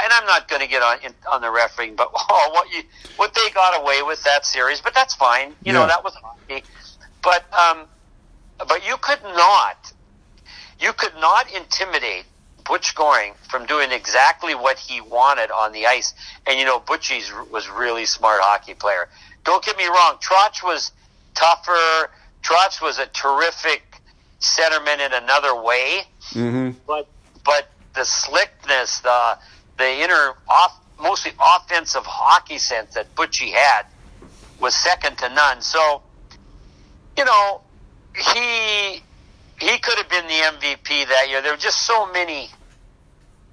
[0.04, 2.82] and I'm not going to get on in, on the refereeing, but oh, what you
[3.16, 5.54] what they got away with that series, but that's fine.
[5.64, 6.64] You know, that was hockey.
[7.22, 7.86] But um,
[8.58, 9.92] but you could not,
[10.80, 12.24] you could not intimidate
[12.64, 16.14] Butch Goring from doing exactly what he wanted on the ice.
[16.46, 19.08] And you know, Butchie's was really smart hockey player.
[19.44, 20.92] Don't get me wrong, Trotch was
[21.34, 22.10] tougher.
[22.42, 23.82] Trotch was a terrific
[24.40, 26.78] centerman in another way Mm-hmm.
[26.86, 27.08] but
[27.44, 29.38] but the slickness, the
[29.78, 33.86] the inner off, mostly offensive hockey sense that Butchie had
[34.60, 35.62] was second to none.
[35.62, 36.02] So,
[37.16, 37.62] you know,
[38.14, 39.02] he
[39.60, 41.40] he could have been the MVP that year.
[41.42, 42.50] There were just so many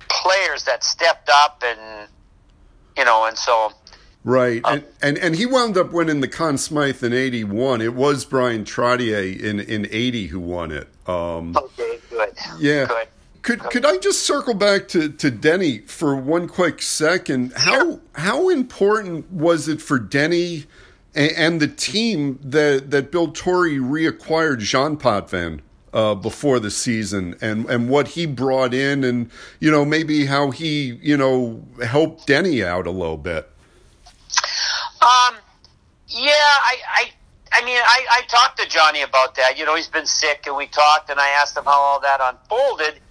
[0.10, 2.10] players that stepped up, and
[2.98, 3.72] you know, and so
[4.26, 7.80] Right, and, and and he wound up winning the Conn Smythe in '81.
[7.82, 10.88] It was Brian Trottier in in '80 who won it.
[11.08, 12.86] Um, okay, good, yeah.
[12.86, 13.08] good.
[13.46, 17.54] Could could I just circle back to, to Denny for one quick second?
[17.56, 18.00] How Sure.
[18.14, 20.66] how important was it for Denny
[21.14, 25.62] and, and the team that that Bill Torrey reacquired Jean Potvin
[25.94, 29.30] uh, before the season, and and what he brought in, and
[29.60, 33.48] you know maybe how he you know helped Denny out a little bit.
[35.04, 35.36] Um,
[36.08, 37.12] yeah, I, I,
[37.52, 39.56] I mean, I, I talked to Johnny about that.
[39.56, 42.20] You know, he's been sick, and we talked, and I asked him how all that
[42.22, 43.02] unfolded.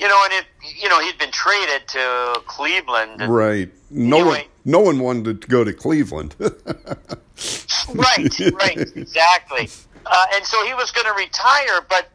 [0.00, 0.46] You know, and it,
[0.80, 3.20] you know, he'd been traded to Cleveland.
[3.20, 3.70] And right.
[3.90, 6.34] No anyway, one, no one wanted to go to Cleveland.
[6.40, 9.68] right, right, exactly.
[10.06, 12.08] Uh, and so he was going to retire, but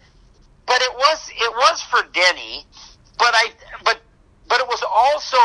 [0.66, 2.66] but it was it was for Denny,
[3.20, 3.52] but I
[3.84, 4.00] but
[4.50, 5.38] but it was also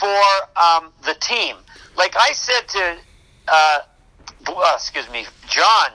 [0.00, 0.24] for
[0.60, 1.54] um, the team.
[1.96, 2.96] Like I said to
[3.46, 3.78] uh,
[4.48, 5.92] uh, excuse me, John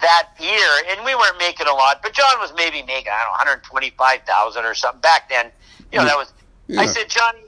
[0.00, 3.46] that year, and we weren't making a lot, but John was maybe making I don't
[3.46, 5.50] know 125,000 or something back then.
[5.92, 6.32] You know that was.
[6.66, 6.82] Yeah.
[6.82, 7.40] I said, Johnny,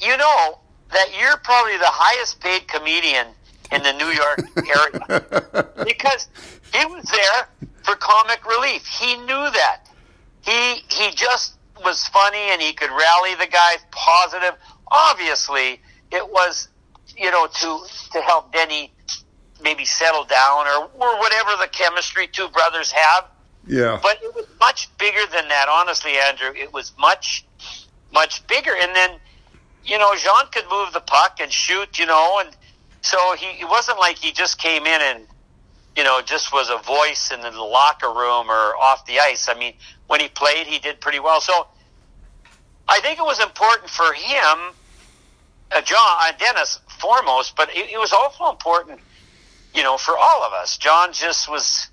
[0.00, 0.58] you know
[0.90, 3.26] that you're probably the highest paid comedian
[3.72, 6.28] in the New York area because
[6.72, 7.48] he was there
[7.82, 8.86] for comic relief.
[8.86, 9.82] He knew that.
[10.42, 11.54] He he just
[11.84, 14.54] was funny and he could rally the guys positive.
[14.90, 15.80] Obviously,
[16.10, 16.68] it was
[17.16, 17.78] you know to
[18.12, 18.93] to help Denny
[19.62, 23.26] maybe settle down or or whatever the chemistry two brothers have.
[23.66, 23.98] yeah.
[24.02, 26.52] But it was much bigger than that, honestly, Andrew.
[26.54, 27.44] It was much,
[28.12, 28.72] much bigger.
[28.76, 29.10] And then,
[29.84, 32.54] you know, Jean could move the puck and shoot, you know, and
[33.02, 35.26] so he it wasn't like he just came in and,
[35.96, 39.48] you know, just was a voice in the locker room or off the ice.
[39.48, 39.74] I mean,
[40.08, 41.40] when he played, he did pretty well.
[41.40, 41.68] So
[42.88, 44.74] I think it was important for him,
[45.72, 49.00] uh, John, uh, Denis foremost, but it, it was also important,
[49.74, 50.78] you know, for all of us.
[50.78, 51.88] John just was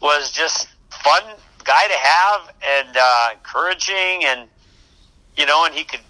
[0.00, 1.22] was just fun
[1.64, 4.48] guy to have and uh, encouraging and
[5.36, 6.00] you know and he could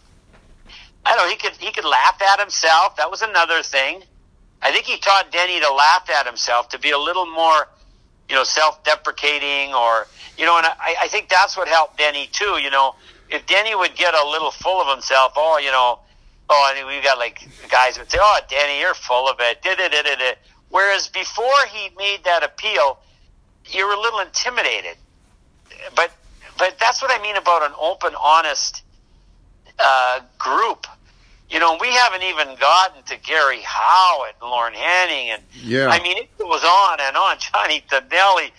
[1.05, 4.03] I don't know he could he could laugh at himself that was another thing
[4.61, 7.69] I think he taught Denny to laugh at himself to be a little more
[8.29, 12.59] you know self-deprecating or you know and I, I think that's what helped Denny too
[12.61, 12.95] you know
[13.31, 16.01] if Denny would get a little full of himself oh you know
[16.51, 20.35] oh mean we got like guys would say oh Denny you're full of it Da-da-da-da-da.
[20.69, 22.99] Whereas before he made that appeal
[23.71, 24.97] you were a little intimidated.
[25.95, 26.11] But
[26.59, 28.83] but that's what I mean about an open, honest
[29.79, 30.87] uh, group.
[31.51, 35.89] You know, we haven't even gotten to Gary Howe and Lorne Henning, and Yeah.
[35.89, 37.37] I mean, it was on and on.
[37.53, 38.53] Johnny Tonelli.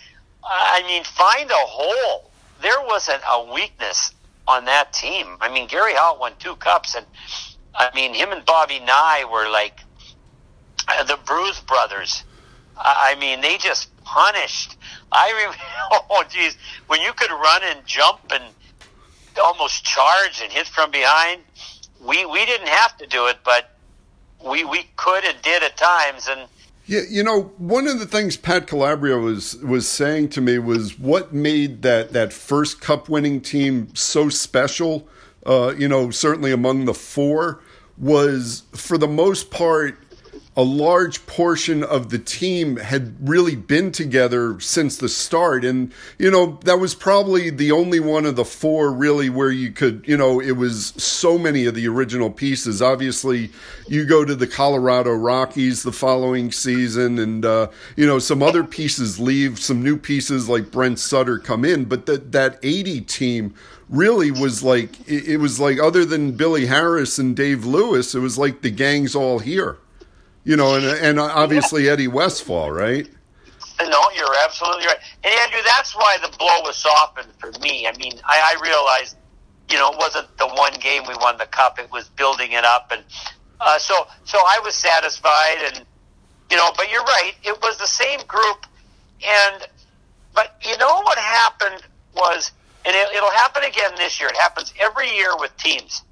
[0.44, 2.30] I mean, find a hole.
[2.62, 4.12] There wasn't a weakness
[4.46, 5.36] on that team.
[5.40, 7.04] I mean, Gary Howe won two cups, and
[7.74, 9.80] I mean, him and Bobby Nye were like
[11.06, 12.24] the Bruise brothers.
[12.80, 14.76] I mean, they just punished.
[15.10, 15.56] I remember,
[16.10, 18.44] oh, geez, when you could run and jump and
[19.42, 21.42] almost charge and hit from behind,
[22.00, 23.70] we we didn't have to do it, but
[24.44, 26.28] we we could and did at times.
[26.28, 26.48] And
[26.86, 30.98] Yeah, you know, one of the things Pat Calabria was was saying to me was
[30.98, 35.08] what made that that first cup winning team so special.
[35.46, 37.60] Uh, you know, certainly among the four
[37.96, 39.98] was for the most part
[40.58, 45.64] a large portion of the team had really been together since the start.
[45.64, 49.70] And you know that was probably the only one of the four really where you
[49.70, 52.82] could you know it was so many of the original pieces.
[52.82, 53.52] Obviously
[53.86, 58.64] you go to the Colorado Rockies the following season and uh, you know some other
[58.64, 61.84] pieces leave some new pieces like Brent Sutter come in.
[61.84, 63.54] But that that 80 team
[63.88, 68.18] really was like it, it was like other than Billy Harris and Dave Lewis it
[68.18, 69.78] was like the gang's all here
[70.48, 73.06] you know, and and obviously Eddie Westfall, right?
[73.80, 74.96] no, you're absolutely right.
[75.22, 77.86] And Andrew, that's why the blow was softened for me.
[77.86, 79.16] I mean, I, I realized,
[79.70, 82.64] you know, it wasn't the one game we won the cup; it was building it
[82.64, 83.04] up, and
[83.60, 85.84] uh, so so I was satisfied, and
[86.50, 88.64] you know, but you're right, it was the same group,
[89.22, 89.68] and
[90.34, 91.82] but you know what happened
[92.16, 92.52] was,
[92.86, 94.30] and it, it'll happen again this year.
[94.30, 96.04] It happens every year with teams.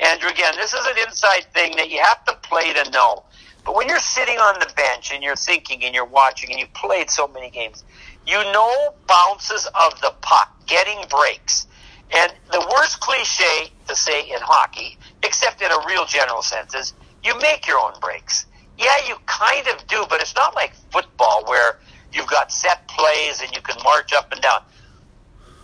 [0.00, 3.22] Andrew, again, this is an inside thing that you have to play to know.
[3.66, 6.72] But when you're sitting on the bench and you're thinking and you're watching and you've
[6.72, 7.82] played so many games,
[8.24, 11.66] you know bounces of the puck, getting breaks.
[12.14, 16.94] And the worst cliche to say in hockey, except in a real general sense, is
[17.24, 18.46] you make your own breaks.
[18.78, 21.80] Yeah, you kind of do, but it's not like football where
[22.12, 24.62] you've got set plays and you can march up and down.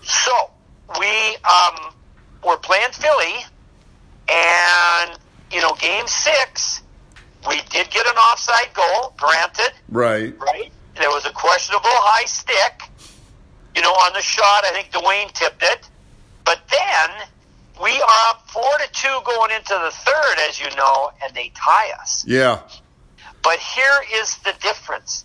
[0.03, 0.33] So
[0.99, 1.95] we um,
[2.45, 3.45] were playing Philly,
[4.29, 5.19] and
[5.53, 6.82] you know, game six,
[7.49, 10.35] we did get an offside goal, granted, Right.
[10.39, 10.73] right?
[10.97, 12.83] There was a questionable high stick,
[13.75, 14.65] you know, on the shot.
[14.65, 15.89] I think Duane tipped it,
[16.45, 17.11] but then
[17.83, 21.51] we are up four to two going into the third, as you know, and they
[21.57, 22.25] tie us.
[22.27, 22.61] Yeah.
[23.43, 25.25] But here is the difference.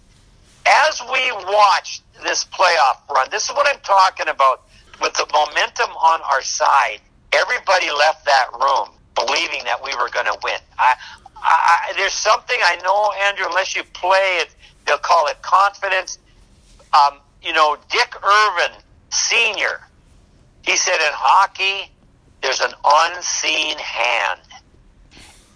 [0.65, 4.63] As we watched this playoff run, this is what I'm talking about.
[4.99, 6.99] With the momentum on our side,
[7.31, 10.57] everybody left that room believing that we were going to win.
[10.79, 10.95] I,
[11.43, 13.45] I, there's something I know, Andrew.
[13.47, 16.19] Unless you play it, they'll call it confidence.
[16.93, 18.77] Um, you know, Dick Irvin
[19.09, 19.81] Senior.
[20.63, 21.91] He said in hockey,
[22.41, 24.41] there's an unseen hand,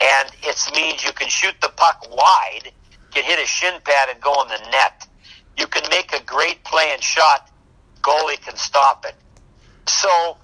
[0.01, 2.71] and it means you can shoot the puck wide,
[3.13, 5.07] can hit a shin pad and go in the net.
[5.57, 7.49] You can make a great play and shot.
[8.01, 9.15] Goalie can stop it.
[9.87, 10.37] So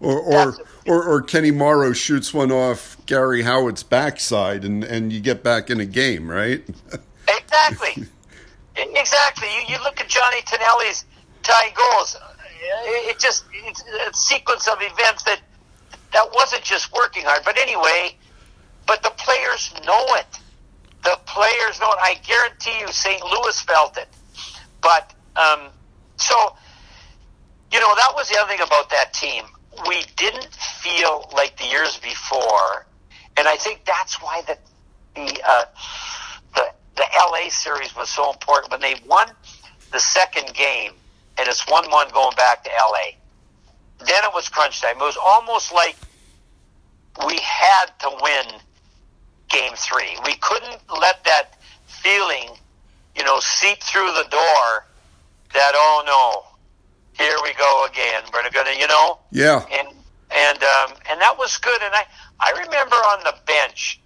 [0.00, 0.56] or or,
[0.86, 5.70] or or Kenny Morrow shoots one off Garry Howatt's backside and, and you get back
[5.70, 6.62] in a game, right?
[7.28, 8.04] exactly.
[8.76, 9.48] exactly.
[9.48, 11.04] You, you look at Johnny Tonelli's
[11.42, 12.16] tie goals.
[12.60, 15.40] It just it's a sequence of events that
[16.12, 17.42] that wasn't just working hard.
[17.44, 18.16] But anyway,
[18.86, 20.26] but the players know it.
[21.04, 21.98] The players know it.
[22.00, 23.22] I guarantee you, St.
[23.22, 24.08] Louis felt it.
[24.82, 25.68] But um,
[26.16, 26.34] so
[27.72, 29.44] you know that was the other thing about that team
[29.88, 32.86] we didn't feel like the years before,
[33.36, 34.58] and I think that's why the
[35.14, 35.64] the uh,
[36.54, 39.28] the the LA series was so important when they won
[39.92, 40.92] the second game,
[41.38, 43.16] and it's one one going back to LA.
[43.98, 44.96] Then it was crunch time.
[44.96, 45.96] It was almost like
[47.26, 48.60] we had to win
[49.48, 50.16] game three.
[50.24, 52.50] We couldn't let that feeling,
[53.16, 54.86] you know, seep through the door
[55.54, 56.55] that oh no,
[57.18, 58.22] here we go again.
[58.32, 59.18] We're gonna, you know.
[59.30, 59.64] Yeah.
[59.72, 59.88] And
[60.30, 61.80] and um, and that was good.
[61.82, 62.04] And I
[62.40, 64.00] I remember on the bench,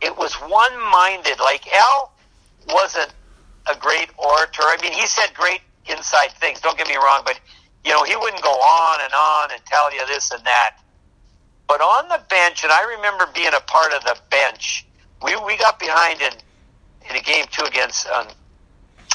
[0.00, 1.38] it was one minded.
[1.38, 2.12] Like Al
[2.68, 3.12] wasn't
[3.70, 4.62] a great orator.
[4.62, 6.60] I mean, he said great inside things.
[6.60, 7.40] Don't get me wrong, but
[7.84, 10.76] you know, he wouldn't go on and on and tell you this and that.
[11.68, 14.86] But on the bench, and I remember being a part of the bench.
[15.22, 16.32] We we got behind in
[17.08, 18.26] in a game two against um,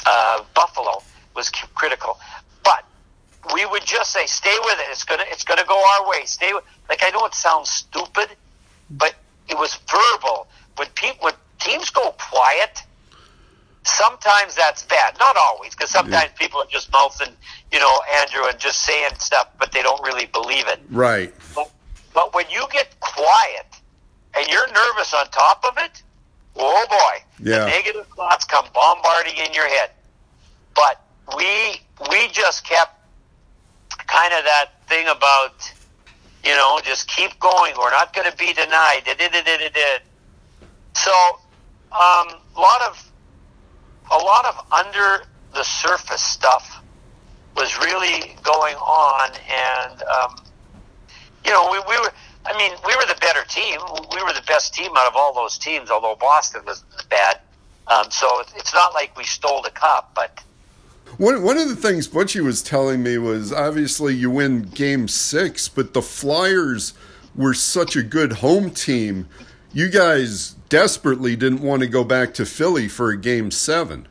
[0.06, 1.02] uh, Buffalo
[1.34, 2.18] was critical
[3.54, 4.86] we would just say, "Stay with it.
[4.90, 6.24] It's gonna it's gonna go our way.
[6.24, 8.28] Stay with." Like I know it sounds stupid,
[8.90, 9.14] but
[9.48, 10.46] it was verbal.
[10.76, 12.82] When people when teams go quiet,
[13.84, 15.18] sometimes that's bad.
[15.18, 16.38] Not always, because sometimes yeah.
[16.38, 17.34] people are just mouthing,
[17.72, 20.80] you know, Andrew, and just saying stuff, but they don't really believe it.
[20.90, 21.34] Right.
[21.54, 21.70] But,
[22.14, 23.66] but when you get quiet
[24.36, 26.02] and you're nervous on top of it,
[26.56, 27.60] oh boy, yeah.
[27.60, 29.90] the negative thoughts come bombarding in your head.
[30.74, 31.04] But
[31.36, 33.01] we we just kept
[34.12, 35.72] kind of that thing about,
[36.44, 37.72] you know, just keep going.
[37.78, 39.04] We're not going to be denied.
[40.94, 41.12] So,
[41.92, 43.12] um, a lot of
[44.10, 46.82] a lot of under the surface stuff
[47.56, 50.36] was really going on, and um,
[51.44, 52.12] you know, we, we were.
[52.44, 53.78] I mean, we were the better team.
[54.12, 57.38] We were the best team out of all those teams, although Boston was bad.
[57.86, 60.42] Um, so it's not like we stole the cup, but
[61.18, 65.68] one, one of the things Butchie was telling me was obviously you win game six,
[65.68, 66.94] but the Flyers
[67.34, 69.28] were such a good home team.
[69.72, 74.08] You guys desperately didn't want to go back to Philly for a game seven.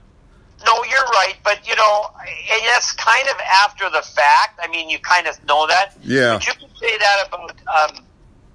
[0.65, 4.59] No, you're right, but you know, and that's kind of after the fact.
[4.61, 5.97] I mean, you kind of know that.
[6.03, 6.35] Yeah.
[6.35, 8.05] But you can say that about um,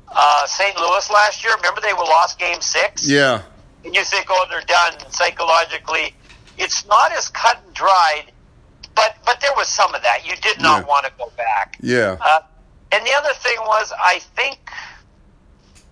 [0.09, 0.76] uh, St.
[0.76, 1.54] Louis last year.
[1.56, 3.09] Remember, they were lost game six.
[3.09, 3.42] Yeah.
[3.85, 6.14] And you think, oh, they're done psychologically.
[6.59, 8.32] It's not as cut and dried
[8.96, 10.26] but but there was some of that.
[10.26, 10.88] You did not yeah.
[10.88, 11.76] want to go back.
[11.80, 12.16] Yeah.
[12.20, 12.40] Uh,
[12.90, 14.59] and the other thing was, I think,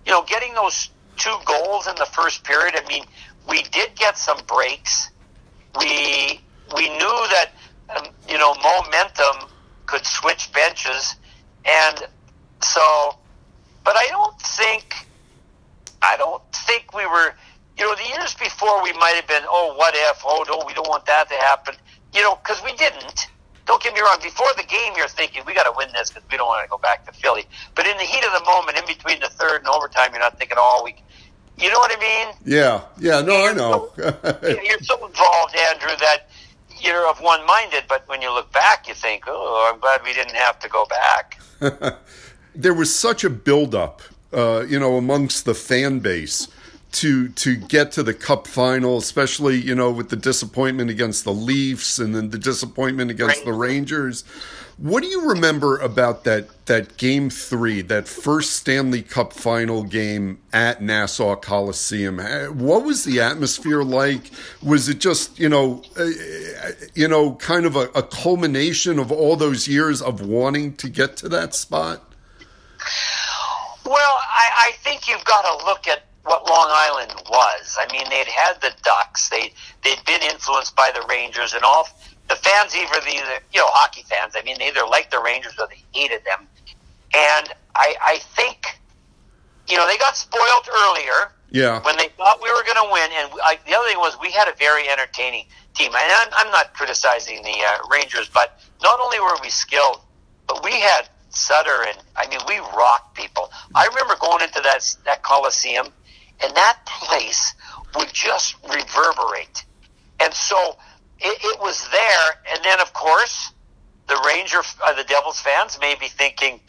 [0.05, 2.75] you know, getting those two goals in the first period.
[2.75, 3.03] I mean,
[3.47, 5.11] we did get some breaks.
[5.79, 6.41] We
[6.75, 7.51] we knew that
[7.95, 9.49] um, you know momentum
[9.85, 11.15] could switch benches,
[11.63, 12.07] and
[12.61, 13.15] so.
[13.83, 15.07] But I don't think
[16.01, 17.35] I don't think we were.
[17.77, 20.21] You know, the years before we might have been, oh, what if?
[20.23, 21.75] Oh, no, we don't want that to happen
[22.15, 23.27] you know, because we didn't.
[23.65, 24.17] Don't get me wrong.
[24.21, 26.69] Before the game, you're thinking we got to win this because we don't want to
[26.69, 27.45] go back to Philly.
[27.75, 30.37] But in the heat of the moment, in between the third and overtime, you're not
[30.37, 31.03] thinking, "Oh, week.
[31.57, 32.35] You know what I mean?
[32.45, 33.21] Yeah, yeah.
[33.21, 33.91] No, you're I know.
[33.95, 34.03] So,
[34.63, 36.29] you're so involved, Andrew, that
[36.79, 37.85] you're of one minded.
[37.87, 40.85] But when you look back, you think, "Oh, I'm glad we didn't have to go
[40.85, 41.39] back."
[42.55, 44.01] there was such a buildup,
[44.31, 46.47] uh, you know, amongst the fan base
[46.95, 51.33] to to get to the cup final, especially you know with the disappointment against the
[51.33, 54.23] Leafs and then the disappointment against the Rangers.
[54.77, 60.39] What do you remember about that that game three, that first Stanley Cup final game
[60.53, 62.17] at Nassau Coliseum?
[62.57, 64.31] What was the atmosphere like?
[64.63, 66.07] Was it just you know, uh,
[66.93, 71.17] you know, kind of a, a culmination of all those years of wanting to get
[71.17, 72.01] to that spot?
[73.85, 77.77] Well, I, I think you've got to look at what Long Island was.
[77.79, 79.29] I mean, they'd had the Ducks.
[79.29, 79.53] They
[79.83, 81.87] they'd been influenced by the Rangers, and all
[82.27, 83.15] the fans, either the
[83.53, 84.33] you know hockey fans.
[84.35, 86.47] I mean, they either liked the Rangers or they hated them.
[87.13, 88.79] And I I think
[89.67, 91.31] you know they got spoiled earlier.
[91.51, 91.81] Yeah.
[91.83, 94.31] When they thought we were going to win, and I, the other thing was we
[94.31, 95.91] had a very entertaining team.
[95.95, 100.01] And I'm, I'm not criticizing the uh, Rangers, but not only were we skilled,
[100.47, 103.51] but we had Sutter, and I mean we rocked people.
[103.73, 105.87] I remember going into that that Coliseum,
[106.43, 107.53] and that place
[107.95, 109.65] would just reverberate,
[110.19, 110.77] and so
[111.19, 112.53] it, it was there.
[112.53, 113.53] And then, of course,
[114.07, 116.59] the Ranger, uh, the Devils fans may be thinking,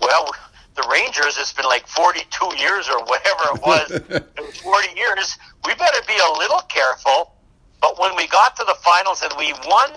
[0.00, 0.30] well
[0.74, 5.38] the Rangers, it's been like 42 years or whatever it was, it was 40 years.
[5.64, 7.32] We better be a little careful.
[7.80, 9.90] But when we got to the finals and we won,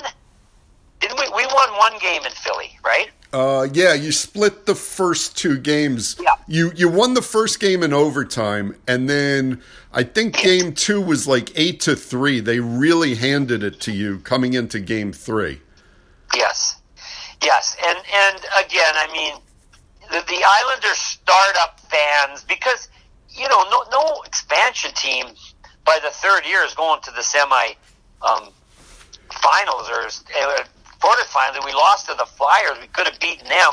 [1.00, 1.28] didn't we?
[1.36, 3.10] We won one game in Philly, right?
[3.34, 6.16] Uh, yeah, you split the first two games.
[6.20, 6.34] Yeah.
[6.48, 11.28] You you won the first game in overtime, and then I think game two was
[11.28, 12.40] like eight to three.
[12.40, 15.62] They really handed it to you coming into game three.
[16.34, 16.78] Yes,
[17.44, 19.34] yes, and and again, I mean,
[20.10, 22.90] the, the Islanders startup fans because
[23.30, 25.28] you know no no expansion team
[25.86, 27.74] by the third year is going to the semi
[28.22, 28.50] um,
[29.32, 30.10] finals or
[31.00, 31.66] quarterfinals.
[31.66, 32.78] We lost to the Flyers.
[32.82, 33.72] We could have beaten them.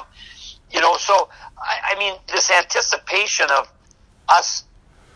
[0.70, 3.72] You know, so I, I mean, this anticipation of
[4.29, 4.64] us,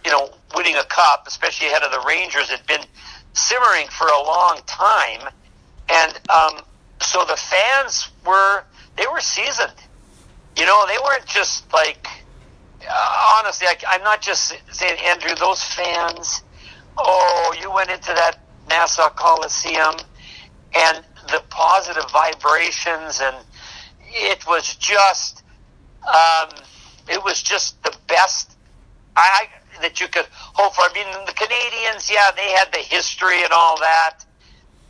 [0.04, 2.84] you know, winning a cup, especially ahead of the Rangers, had been
[3.32, 5.28] simmering for a long time,
[5.88, 6.62] and um,
[7.00, 8.64] so the fans were
[8.96, 9.72] they were seasoned.
[10.56, 12.06] You know, they weren't just like.
[12.88, 15.34] Uh, honestly, I, I'm not just saying, Andrew.
[15.34, 16.42] Those fans.
[16.96, 18.38] Oh, you went into that
[18.68, 19.94] Nassau Coliseum,
[20.74, 23.36] and the positive vibrations, and
[24.00, 25.42] it was just,
[26.06, 26.50] um,
[27.08, 28.56] it was just the best
[29.16, 29.48] I
[29.80, 30.82] that you could hope for.
[30.82, 34.24] I mean, the Canadiens, yeah, they had the history and all that,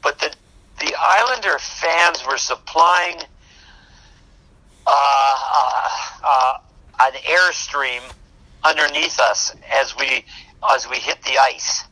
[0.03, 0.33] but the
[0.81, 3.21] the Islander fans were supplying
[4.87, 5.89] uh, uh,
[6.25, 6.59] uh,
[7.01, 8.01] an airstream
[8.65, 10.25] underneath us as we
[10.75, 11.85] as we hit the ice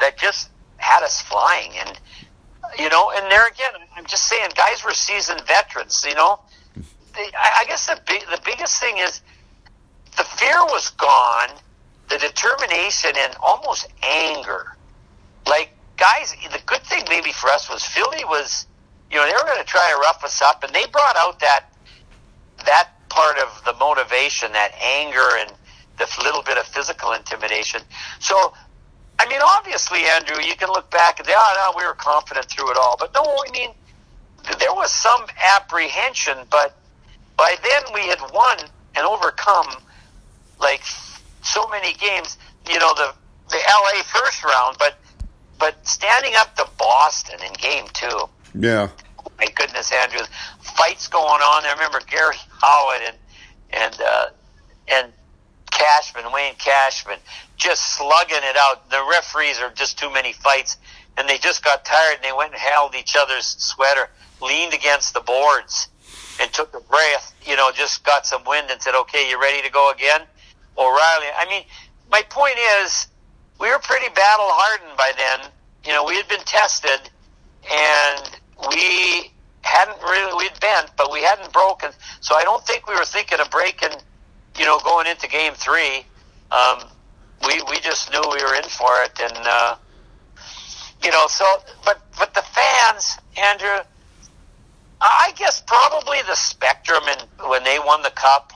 [0.00, 1.98] that just had us flying and
[2.78, 6.40] you know and there again i'm just saying guys were seasoned veterans you know?
[7.16, 9.20] I guess the big, the biggest thing is
[10.16, 11.50] the fear was gone
[12.08, 14.76] the determination and almost anger.
[15.46, 18.66] Like guys the good thing maybe for us was philly was
[19.10, 21.38] you know they were going to try to rough us up and they brought out
[21.40, 21.66] that
[22.66, 25.52] that part of the motivation that anger and
[25.98, 27.80] the little bit of physical intimidation.
[28.18, 28.52] So
[29.18, 32.46] I mean, obviously, Andrew, you can look back and say, oh, no, we were confident
[32.46, 32.96] through it all.
[32.98, 33.70] But no, I mean,
[34.58, 35.24] there was some
[35.56, 36.76] apprehension, but
[37.36, 38.58] by then we had won
[38.96, 39.66] and overcome
[40.60, 40.82] like
[41.42, 42.38] so many games.
[42.68, 43.14] You know, the
[43.50, 44.98] the LA first round, but
[45.58, 48.28] but standing up to Boston in game two.
[48.54, 48.88] Yeah.
[49.38, 50.20] My goodness, Andrew,
[50.60, 51.64] fights going on.
[51.64, 53.16] I remember Garry Howatt and
[53.70, 54.26] and uh,
[54.88, 55.12] and
[55.74, 57.18] Cashman, Wayne Cashman,
[57.56, 58.88] just slugging it out.
[58.90, 60.78] The referees are just too many fights,
[61.18, 64.08] and they just got tired and they went and held each other's sweater,
[64.40, 65.88] leaned against the boards,
[66.40, 67.34] and took a breath.
[67.44, 70.22] You know, just got some wind and said, "Okay, you ready to go again?"
[70.78, 71.26] O'Reilly.
[71.36, 71.64] I mean,
[72.10, 73.08] my point is,
[73.60, 75.50] we were pretty battle hardened by then.
[75.84, 77.10] You know, we had been tested,
[77.70, 78.30] and
[78.70, 79.30] we
[79.62, 81.90] hadn't really we'd bent, but we hadn't broken.
[82.20, 83.92] So I don't think we were thinking of breaking
[84.58, 86.04] you know, going into game three,
[86.50, 86.84] um,
[87.46, 89.76] we we just knew we were in for it, and uh,
[91.02, 91.44] you know, so
[91.84, 93.78] but but the fans, Andrew,
[95.00, 98.52] I guess probably the spectrum and when they won the cup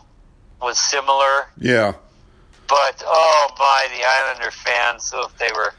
[0.61, 1.47] was similar.
[1.59, 1.95] Yeah.
[2.69, 5.75] But oh my, the Islander fans, so if they were,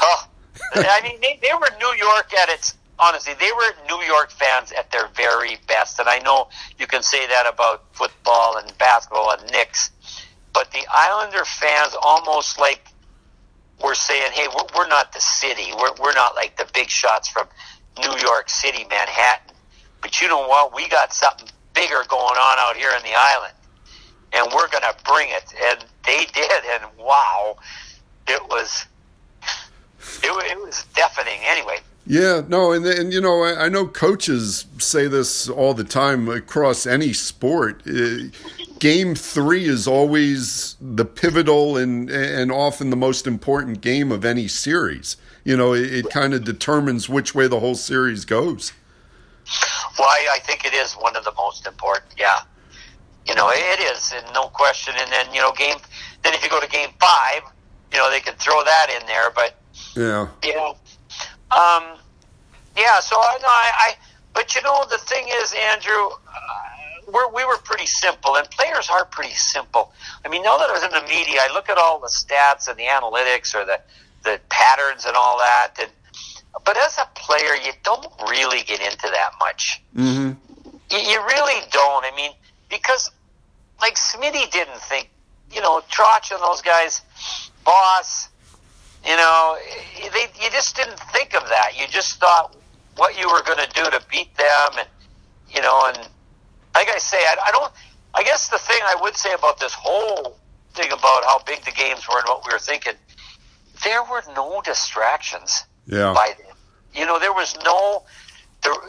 [0.00, 0.28] oh,
[0.74, 4.72] I mean, they, they were New York at its honestly, they were New York fans
[4.72, 5.98] at their very best.
[5.98, 6.48] And I know
[6.78, 9.90] you can say that about football and basketball and Knicks,
[10.54, 12.86] but the Islander fans almost like
[13.82, 15.72] were saying, hey, we're, we're not the city.
[15.76, 17.48] We're, we're not like the big shots from
[17.98, 19.54] New York City, Manhattan.
[20.00, 20.74] But you know what?
[20.74, 23.54] We got something bigger going on out here in the island.
[24.34, 25.52] And we're going to bring it.
[25.62, 26.62] And they did.
[26.70, 27.56] And wow,
[28.28, 28.86] it was,
[30.22, 31.40] it, it was deafening.
[31.44, 35.84] Anyway, yeah, no, and and you know, I, I, know coaches say this all the
[35.84, 37.82] time across any sport.
[37.86, 38.24] Uh,
[38.80, 44.48] game three is always the pivotal and and often the most important game of any
[44.48, 45.16] series.
[45.44, 48.72] You know, it, it kind of determines which way the whole series goes.
[49.96, 52.14] Well, I, I think it is one of the most important.
[52.18, 52.40] Yeah,
[53.26, 54.94] you know, it is, and no question.
[54.98, 55.78] And then you know, game.
[56.24, 57.42] Then if you go to game five,
[57.92, 59.54] you know, they can throw that in there, but
[59.96, 60.76] yeah, you know
[61.52, 61.98] um,
[62.76, 63.94] yeah, so I, I, I,
[64.34, 68.88] but you know, the thing is, Andrew, uh, we're, we were pretty simple, and players
[68.90, 69.92] are pretty simple.
[70.24, 72.68] I mean, now that I was in the media, I look at all the stats
[72.68, 73.80] and the analytics or the
[74.24, 75.90] the patterns and all that, and
[76.64, 79.82] but as a player, you don't really get into that much.
[79.96, 80.32] Mm-hmm.
[80.90, 82.04] You, you really don't.
[82.04, 82.30] I mean,
[82.70, 83.10] because
[83.80, 85.10] like Smitty didn't think,
[85.52, 87.02] you know, Trotch and those guys,
[87.64, 88.28] Boss,
[89.04, 89.56] you know,
[90.12, 91.72] they you just didn't think of that.
[91.78, 92.56] You just thought
[92.96, 94.88] what you were going to do to beat them, and
[95.50, 95.98] you know, and
[96.74, 97.72] like I say, I, I don't.
[98.14, 100.36] I guess the thing I would say about this whole
[100.74, 102.92] thing about how big the games were and what we were thinking,
[103.84, 106.12] there were no distractions Yeah.
[106.14, 106.54] by them.
[106.94, 108.04] You know, there was no,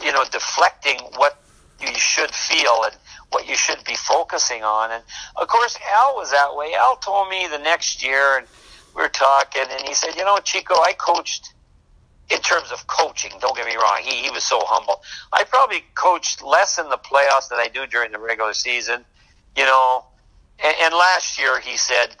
[0.02, 1.38] you know, deflecting what
[1.80, 2.94] you should feel and
[3.30, 4.90] what you should be focusing on.
[4.90, 5.02] And
[5.36, 6.74] of course, Al was that way.
[6.78, 8.46] Al told me the next year, and
[8.94, 11.50] we were talking, and he said, "You know, Chico, I coached."
[12.30, 15.02] In terms of coaching, don't get me wrong, he, he was so humble.
[15.30, 19.04] I probably coached less in the playoffs than I do during the regular season,
[19.54, 20.06] you know.
[20.58, 22.16] And, and last year, he said,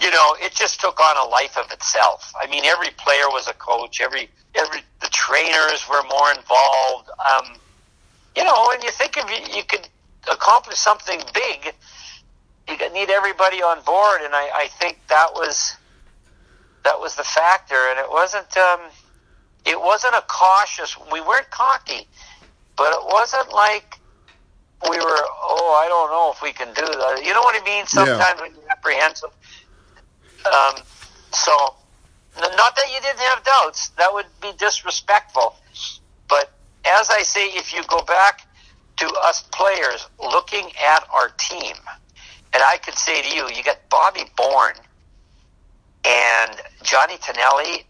[0.00, 2.32] you know, it just took on a life of itself.
[2.40, 4.00] I mean, every player was a coach.
[4.00, 7.10] Every every the trainers were more involved.
[7.18, 7.56] Um,
[8.36, 9.88] you know, and you think if you, you could
[10.30, 11.74] accomplish something big,
[12.68, 15.76] you need everybody on board, and I, I think that was
[16.84, 17.74] that was the factor.
[17.90, 18.80] And it wasn't um,
[19.64, 20.96] it wasn't a cautious.
[21.12, 22.06] We weren't cocky,
[22.76, 23.98] but it wasn't like
[24.90, 25.22] we were.
[25.42, 27.22] Oh, I don't know if we can do that.
[27.24, 27.86] You know what I mean?
[27.86, 29.30] Sometimes when you're apprehensive.
[30.46, 30.82] Um,
[31.32, 31.74] so,
[32.36, 33.88] n- not that you didn't have doubts.
[33.90, 35.56] That would be disrespectful.
[36.28, 36.52] But
[36.84, 38.46] as I say, if you go back
[38.98, 41.74] to us players looking at our team,
[42.52, 44.74] and I could say to you, you got Bobby Bourne
[46.04, 47.86] and Johnny Tonelli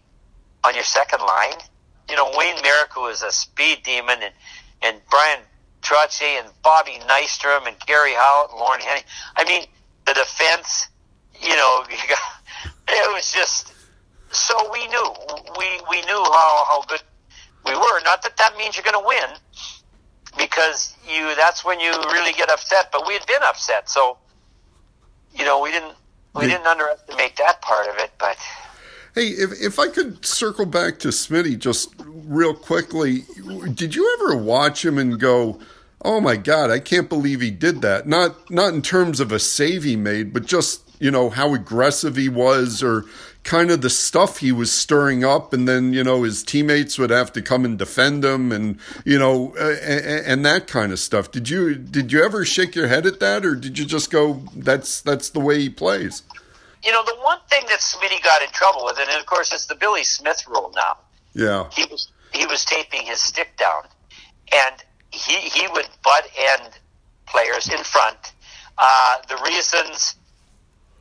[0.63, 1.59] on your second line.
[2.09, 4.33] You know, Wayne Merrick, who is a speed demon, and,
[4.81, 5.39] and Bryan
[5.81, 9.03] Trottier and Bobby Nystrom and Garry Howatt and Lorne Henning.
[9.35, 9.65] I mean,
[10.05, 10.87] the defense,
[11.41, 12.19] you know, you got,
[12.87, 13.73] it was just
[14.31, 15.13] so we knew
[15.57, 17.01] we we knew how how good
[17.65, 18.01] we were.
[18.03, 19.37] Not that that means you're going to win,
[20.37, 22.91] because you that's when you really get upset.
[22.91, 24.17] But we had been upset, so
[25.35, 25.93] you know we didn't
[26.35, 28.11] we didn't underestimate that part of it.
[28.19, 28.37] But
[29.15, 33.25] Hey, if if I could circle back to Smitty just real quickly,
[33.73, 35.59] did you ever watch him and go,
[36.03, 38.07] "Oh my God, I can't believe he did that"?
[38.07, 42.15] Not not in terms of a save he made, but just you know how aggressive
[42.15, 43.05] he was, or
[43.49, 47.09] kind of the stuff he was stirring up, and then you know his teammates would
[47.09, 50.99] have to come and defend him, and you know, uh, and, and that kind of
[50.99, 51.31] stuff.
[51.31, 54.43] Did you did you ever shake your head at that, or did you just go,
[54.55, 56.21] "That's that's the way he plays"?
[56.83, 59.65] you know the one thing that Smitty got in trouble with, and of course it's
[59.65, 60.97] the Billy Smith rule now.
[61.33, 63.83] Yeah, he was he was taping his stick down,
[64.53, 64.75] and
[65.11, 66.79] he he would butt end
[67.25, 68.33] players in front.
[68.77, 70.15] Uh, the reasons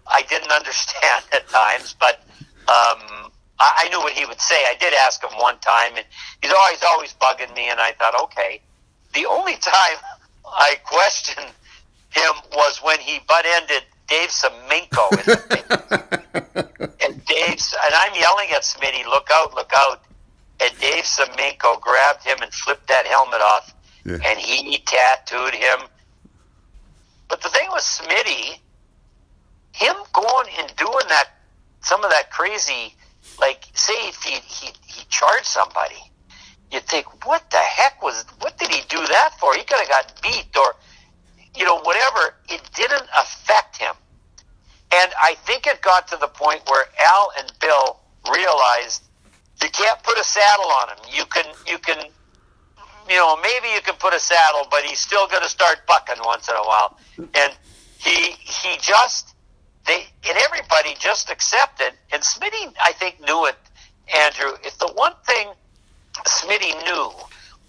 [0.09, 2.23] I didn't understand at times, but
[2.69, 3.31] um,
[3.61, 4.57] I, I knew what he would say.
[4.67, 6.05] I did ask him one time, and
[6.43, 8.61] he's always always bugging me, and I thought, okay.
[9.15, 9.99] The only time
[10.47, 11.47] I questioned
[12.11, 15.11] him was when he butt ended Dave Semenko
[17.05, 20.03] and Dave's and I'm yelling at Smitty, look out, look out.
[20.61, 23.73] And Dave Semenko grabbed him and flipped that helmet off,
[24.05, 24.15] Yeah.
[24.25, 25.81] and he tattooed him.
[27.29, 28.59] But the thing with Smitty,
[29.79, 31.29] him going and doing that,
[31.81, 32.95] some of that crazy,
[33.41, 36.03] like say if he he, he charged somebody,
[36.71, 38.25] you think, what the heck was?
[38.41, 39.55] What did he do that for?
[39.55, 40.75] He could have got beat or,
[41.57, 42.35] you know, whatever.
[42.49, 43.95] It didn't affect him.
[44.93, 48.01] And I think it got to the point where Al and Bill
[48.31, 49.05] realized
[49.63, 50.99] you can't put a saddle on him.
[51.11, 51.99] You can, you can,
[53.09, 56.23] you know, maybe you can put a saddle, but he's still going to start bucking
[56.25, 56.99] once in a while.
[57.19, 57.53] And
[57.99, 59.35] he, he just,
[59.89, 61.93] they, and everybody just accepted.
[62.13, 63.57] And Smitty, I think, knew it,
[64.15, 64.53] Andrew.
[64.63, 65.49] If the one thing
[66.25, 67.11] Smitty knew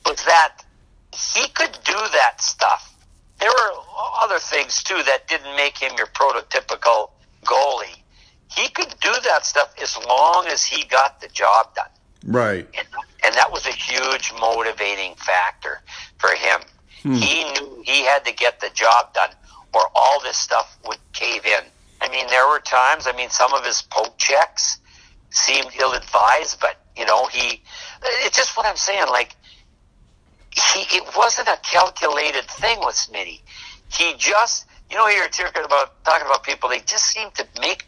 [0.05, 0.57] was that
[1.13, 2.95] he could do that stuff.
[3.39, 3.72] There were
[4.22, 7.11] other things too that didn't make him your prototypical
[7.45, 8.01] goalie.
[8.51, 11.89] He could do that stuff as long as he got the job done.
[12.26, 12.67] right.
[12.78, 12.88] And,
[13.24, 15.82] and that was a huge motivating factor
[16.17, 16.61] for him.
[17.03, 17.13] Hmm.
[17.13, 19.30] He knew he had to get the job done
[19.74, 21.63] or all this stuff would cave in.
[22.02, 24.80] I mean, there were times, I mean, some of his poke checks
[25.32, 27.62] seemed ill advised, but, you know, he,
[28.26, 29.08] it's just what I'm saying.
[29.10, 29.36] Like,
[30.52, 33.41] he, it wasn't a calculated thing with Smitty.
[33.91, 37.86] He just, you know, you're talking about, talking about people, they just seem to make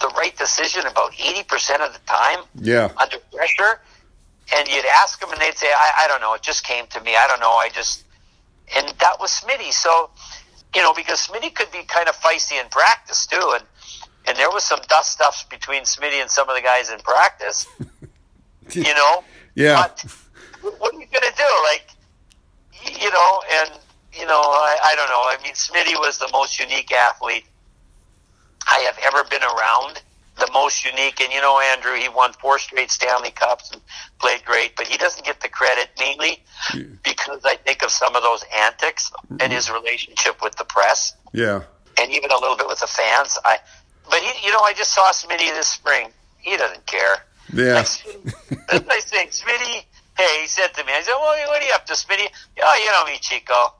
[0.00, 2.88] the right decision about 80% of the time Yeah.
[3.00, 3.80] under pressure,
[4.56, 6.34] and you'd ask them, and they'd say, I, "I don't know.
[6.34, 7.14] It just came to me.
[7.16, 7.52] I don't know.
[7.52, 8.04] I just,
[8.76, 9.72] and that was Smitty.
[9.72, 10.10] So,
[10.74, 13.64] you know, because Smitty could be kind of feisty in practice too, and
[14.26, 17.66] and there was some dust stuffs between Smitty and some of the guys in practice.
[18.70, 19.86] you know, yeah.
[19.86, 20.04] But
[20.78, 21.44] what are you gonna do?
[21.64, 21.90] Like,
[23.00, 23.70] you know, and
[24.12, 25.22] you know, I, I don't know.
[25.26, 27.44] I mean, Smitty was the most unique athlete
[28.68, 30.02] I have ever been around.
[30.38, 33.82] The most unique, and you know, Andrew, he won four straight Stanley Cups and
[34.18, 36.42] played great, but he doesn't get the credit mainly
[37.02, 41.62] because I think of some of those antics and his relationship with the press Yeah.
[42.00, 43.38] and even a little bit with the fans.
[43.44, 43.58] I,
[44.08, 46.08] but he, you know, I just saw Smitty this spring.
[46.38, 47.24] He doesn't care.
[47.52, 47.74] Yeah.
[47.74, 49.84] Like, I think Smitty.
[50.16, 52.26] Hey, he said to me, I said, "Well, what are you up to, Smitty?
[52.62, 53.74] Oh, you know me, Chico,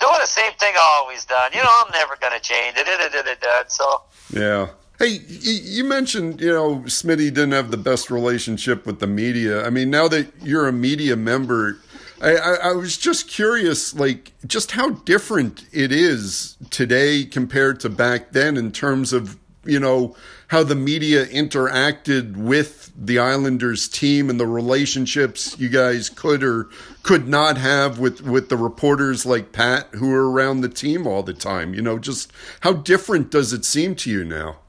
[0.00, 1.50] doing the same thing I always done.
[1.54, 3.62] You know, I'm never gonna change." Da, da, da, da, da.
[3.68, 4.68] So, Yeah.
[4.98, 9.62] Hey, you mentioned, you know, Smitty didn't have the best relationship with the media.
[9.66, 11.76] I mean, now that you're a media member,
[12.22, 17.90] I, I, I was just curious, like, just how different it is today compared to
[17.90, 19.36] back then in terms of,
[19.66, 20.16] you know,
[20.48, 26.70] how the media interacted with the Islanders team and the relationships you guys could or
[27.02, 31.22] could not have with, with the reporters like Pat who are around the team all
[31.22, 31.74] the time.
[31.74, 34.60] You know, just how different does it seem to you now?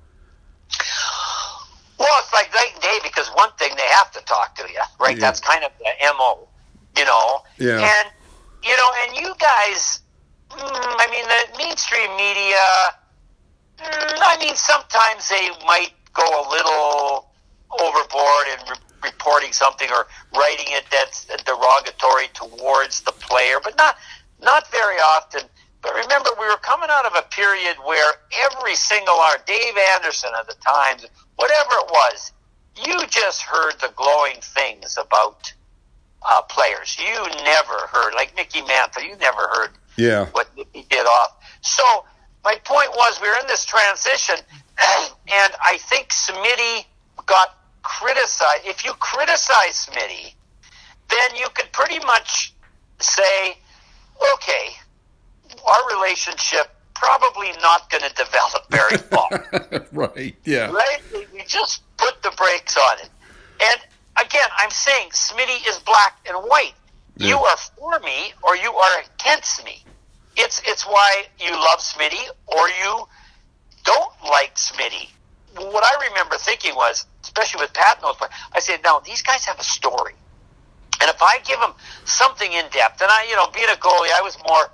[2.00, 4.82] Well, it's like night and day because one thing they have to talk to you,
[5.00, 5.16] right?
[5.16, 5.22] Yeah.
[5.22, 5.86] That's kind of the
[6.18, 6.48] mo,
[6.98, 7.42] you know.
[7.58, 7.80] Yeah.
[7.80, 8.10] And
[8.64, 10.02] you know, and you guys,
[10.50, 12.58] mm, I mean, the mainstream media.
[13.80, 17.30] Mm, I mean, sometimes they might go a little
[17.80, 23.98] overboard in re- reporting something or writing it that's derogatory towards the player, but not
[24.42, 25.42] not very often.
[25.88, 28.14] But remember, we were coming out of a period where
[28.44, 31.06] every single hour, Dave Anderson at the Times,
[31.38, 32.34] whatever it was,
[32.76, 35.52] you just heard the glowing things about
[36.30, 36.98] uh, players.
[37.00, 37.16] You
[37.46, 40.26] never heard, like Mickey Mantle, you never heard Yeah.
[40.34, 41.38] what he did off.
[41.62, 41.84] So
[42.44, 44.36] my point was we were in this transition,
[44.80, 46.86] and I think Smitty
[47.28, 48.66] got criticized.
[48.66, 50.34] If you criticize Smitty,
[51.10, 52.54] then you could pretty much
[53.00, 53.58] say,
[54.34, 54.72] okay,
[55.66, 59.88] our relationship probably not going to develop very far.
[59.92, 60.36] right.
[60.46, 60.72] Yeah.
[60.72, 61.00] right?
[61.12, 63.10] We- just put the brakes on it.
[63.62, 63.80] And
[64.26, 66.74] again, I'm saying Smitty is black and white.
[67.20, 69.84] You are for me or you are against me.
[70.36, 73.08] It's it's why you love Smitty or you
[73.86, 75.10] don't like Smitty.
[75.56, 78.18] What I remember thinking was, especially with Pat players,
[78.54, 80.14] I said, no, these guys have a story.
[81.02, 81.74] And if I give them
[82.06, 84.70] something in depth, and I, you know, being a goalie, I was more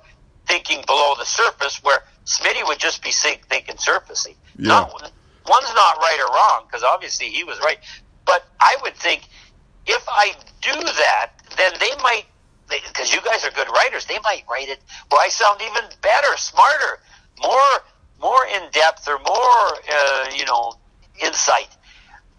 [0.46, 4.34] thinking below the surface, where Smitty would just be thinking surfacey.
[4.58, 4.68] Yeah.
[4.68, 4.92] Not,
[5.48, 7.78] one's not right or wrong because obviously he was right,
[8.24, 9.28] but I would think
[9.86, 10.32] if I
[10.62, 12.24] do that, then they might,
[12.68, 14.80] because you guys are good writers, they might write it
[15.10, 17.00] where I sound even better, smarter,
[17.42, 17.84] more,
[18.20, 20.74] more in depth or more, uh, you know,
[21.22, 21.68] insight.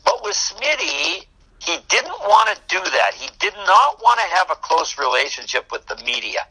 [0.03, 1.25] But with Smitty,
[1.65, 3.13] he didn't want to do that.
[3.15, 6.41] He did not want to have a close relationship with the media.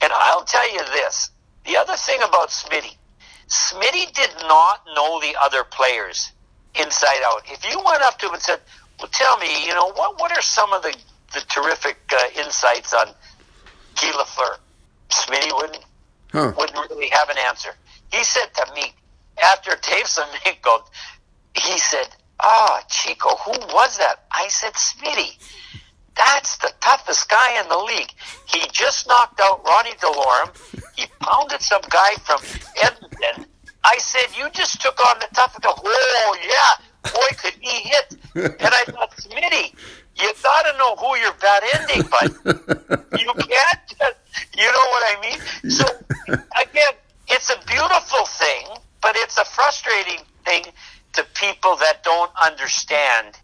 [0.00, 1.30] And I'll tell you this
[1.66, 2.96] the other thing about Smitty,
[3.48, 6.32] Smitty did not know the other players
[6.74, 7.42] inside out.
[7.46, 8.60] If you went up to him and said,
[8.98, 10.96] Well, tell me, you know, what, what are some of the,
[11.34, 13.06] the terrific uh, insights on
[14.00, 14.56] Guy Lafleur?
[15.10, 15.84] Smitty wouldn't,
[16.32, 16.52] Huh.
[16.56, 17.70] wouldn't really have an answer.
[18.12, 18.94] He said to me,
[19.42, 20.84] after Dave Semenko,
[21.54, 22.08] he said,
[22.42, 24.24] Oh, Chico, who was that?
[24.30, 25.38] I said, Smitty.
[26.16, 28.12] That's the toughest guy in the league.
[28.46, 30.82] He just knocked out Ronnie DeLorme.
[30.96, 32.40] He pounded some guy from
[32.82, 33.46] Edmonton.
[33.84, 35.70] I said, You just took on the toughest guy.
[35.74, 37.10] Oh, yeah.
[37.12, 38.16] Boy, could he hit.
[38.34, 39.74] And I thought, Smitty,
[40.16, 43.80] you got to know who you're bad ending, but you can't.
[43.88, 44.16] just-
[44.58, 45.70] You know what I mean?
[45.70, 45.84] So,
[46.60, 46.92] again,
[47.28, 48.66] it's a beautiful thing,
[49.00, 50.64] but it's a frustrating thing
[51.14, 53.36] to people that don't understand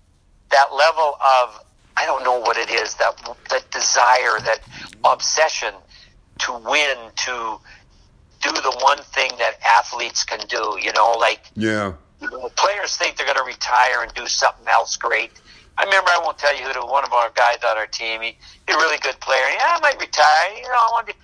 [0.51, 1.61] that level of
[1.97, 3.17] I don't know what it is that
[3.51, 4.61] that desire, that
[5.05, 5.75] obsession
[6.41, 7.59] to win, to
[8.43, 10.79] do the one thing that athletes can do.
[10.81, 11.95] You know, like Yeah.
[12.21, 15.33] you know, players think they're going to retire and do something else great.
[15.79, 18.23] I remember I won't tell you who the, one of our guys on our team.
[18.23, 18.37] He,
[18.67, 19.45] he's a really good player.
[19.55, 20.57] Yeah, I might retire.
[20.57, 21.14] You know, I want to.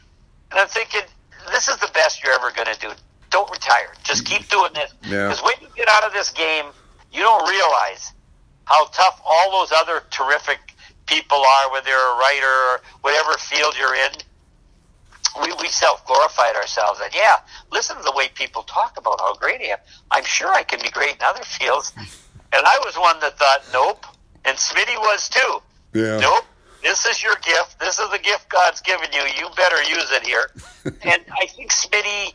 [0.50, 1.02] And I'm thinking,
[1.50, 2.90] this is the best you're ever going to do.
[3.32, 3.92] Don't retire.
[4.04, 4.26] Just mm.
[4.26, 4.92] keep doing this.
[5.02, 5.28] Yeah.
[5.28, 6.66] Because when you get out of this game,
[7.12, 8.12] you don't realize
[8.64, 10.60] how tough all those other terrific
[11.06, 14.12] people are, whether you're a writer or whatever field you're in.
[15.42, 17.38] We, we self glorified ourselves and yeah,
[17.70, 19.78] listen to the way people talk about how great I am.
[20.10, 21.92] I'm sure I can be great in other fields.
[22.52, 24.04] And I was one that thought, nope.
[24.44, 25.62] And Smitty was too.
[25.94, 26.18] Yeah.
[26.18, 26.44] Nope.
[26.82, 27.80] this is your gift.
[27.80, 29.22] This is the gift God's given you.
[29.38, 30.50] You better use it here.
[30.84, 32.34] and I think Smitty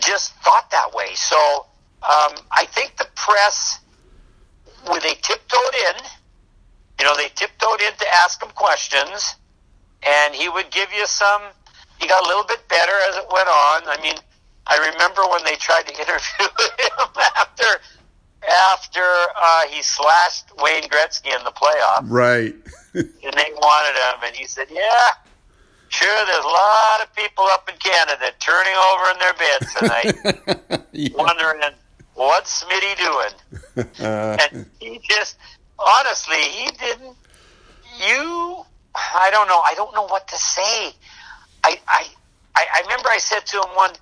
[0.00, 1.14] just thought that way.
[1.14, 1.66] So
[2.02, 3.80] um, I think the press,
[4.86, 6.04] when they tiptoed in,
[6.98, 9.36] you know, they tiptoed in to ask him questions,
[10.06, 11.42] and he would give you some.
[11.98, 13.82] He got a little bit better as it went on.
[13.88, 14.16] I mean,
[14.66, 17.64] I remember when they tried to interview him after
[18.48, 19.00] after
[19.40, 22.04] uh, he slashed Wayne Gretzky in the playoffs.
[22.04, 22.54] Right.
[22.94, 25.10] and they wanted him, and he said, "Yeah,
[25.88, 26.26] sure.
[26.26, 31.08] There's a lot of people up in Canada turning over in their beds tonight, yeah.
[31.16, 31.60] wondering
[32.14, 35.36] what's Smitty doing." and he just,
[35.78, 37.16] honestly, he didn't.
[37.98, 38.64] You,
[38.94, 39.60] I don't know.
[39.64, 40.92] I don't know what to say.
[41.62, 42.06] I, I,
[42.56, 43.92] I remember I said to him one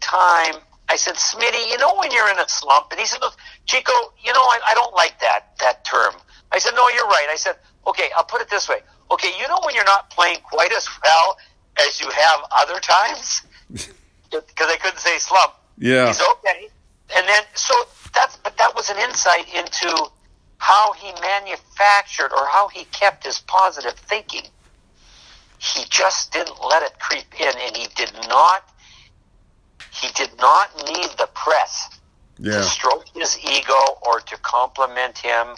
[0.00, 0.54] time,
[0.88, 2.88] I said, Smitty, you know when you're in a slump?
[2.90, 3.36] And he said, Look,
[3.66, 6.14] Chico, you know, I, I don't like that, that term.
[6.50, 7.28] I said, no, you're right.
[7.30, 8.80] I said, okay, I'll put it this way.
[9.10, 11.38] Okay, you know when you're not playing quite as well
[11.86, 13.42] as you have other times?
[14.30, 15.54] Because I couldn't say slump.
[15.78, 16.08] Yeah.
[16.08, 16.68] He's okay.
[17.16, 17.72] And then, so
[18.12, 20.10] that's, but that was an insight into
[20.58, 24.42] how he manufactured or how he kept his positive thinking.
[25.58, 28.68] He just didn't let it creep in and he did not
[30.00, 31.98] he did not need the press
[32.38, 32.52] yeah.
[32.52, 35.56] to stroke his ego or to compliment him.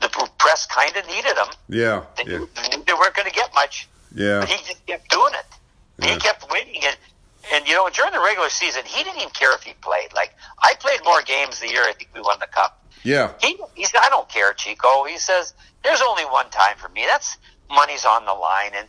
[0.00, 1.46] The press kind of needed him.
[1.68, 2.38] Yeah, they, yeah.
[2.38, 2.48] Knew,
[2.86, 3.88] they, weren't going to get much.
[4.14, 5.46] Yeah, but he just kept doing it.
[5.98, 6.14] Yeah.
[6.14, 6.96] He kept winning it.
[7.52, 10.12] And you know, during the regular season, he didn't even care if he played.
[10.14, 12.84] Like I played more games the year I think we won the cup.
[13.04, 16.88] Yeah, he he said, "I don't care, Chico." He says, "There's only one time for
[16.90, 17.04] me.
[17.06, 17.38] That's
[17.70, 18.88] money's on the line." And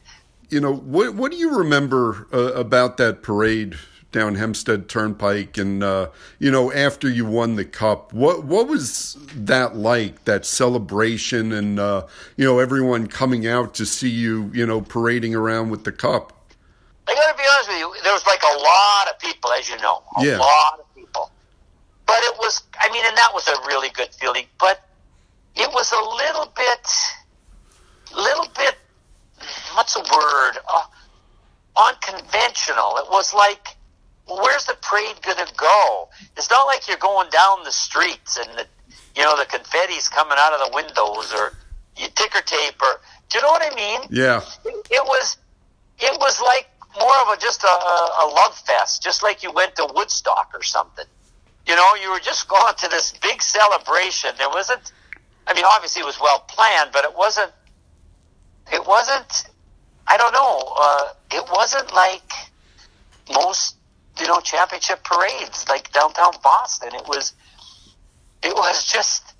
[0.49, 3.75] you know, what what do you remember uh, about that parade
[4.11, 9.17] down Hempstead Turnpike, and uh, you know, after you won the cup, what what was
[9.35, 10.25] that like?
[10.25, 15.35] That celebration, and uh, you know, everyone coming out to see you, you know, parading
[15.35, 16.33] around with the cup.
[17.07, 17.95] I got to be honest with you.
[18.03, 20.37] There was like a lot of people, as you know, a yeah.
[20.37, 21.31] lot of people.
[22.05, 24.45] But it was, I mean, and that was a really good feeling.
[24.59, 24.81] But
[25.55, 26.87] it was a little bit,
[28.15, 28.75] little bit.
[29.75, 30.57] What's the word?
[30.67, 30.83] Uh,
[31.77, 32.97] unconventional.
[32.97, 33.75] It was like
[34.29, 36.09] where's the parade going to go?
[36.37, 38.65] It's not like you're going down the streets and the,
[39.15, 41.53] you know, the confetti's coming out of the windows or
[41.97, 44.01] you ticker tape or, do you know what I mean?
[44.09, 44.41] Yeah.
[44.65, 45.37] It, was,
[45.99, 46.69] it was like
[46.99, 50.63] more of a, just a, a love fest, just like you went to Woodstock or
[50.63, 51.05] something.
[51.67, 54.31] You know, you were just going to this big celebration.
[54.37, 54.91] There wasn't,
[55.47, 57.51] I mean, obviously it was well planned, but it wasn't,
[58.71, 59.47] it wasn't,
[60.07, 62.31] I don't know, uh, it wasn't like
[63.33, 63.75] most
[64.19, 66.89] you know championship parades like downtown Boston.
[66.93, 67.33] It was
[68.43, 69.33] it was just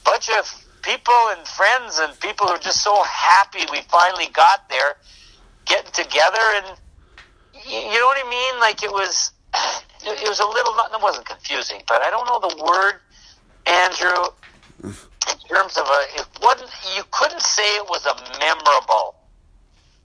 [0.00, 4.28] a bunch of people and friends and people who are just so happy we finally
[4.32, 4.96] got there,
[5.64, 6.66] getting together and
[7.64, 8.60] you know what I mean.
[8.60, 9.32] Like it was
[10.04, 13.00] it was a little it wasn't confusing, but I don't know the word,
[13.66, 14.32] Andrew.
[14.84, 16.70] In terms of a, it wasn't.
[16.96, 19.16] You couldn't say it was a memorable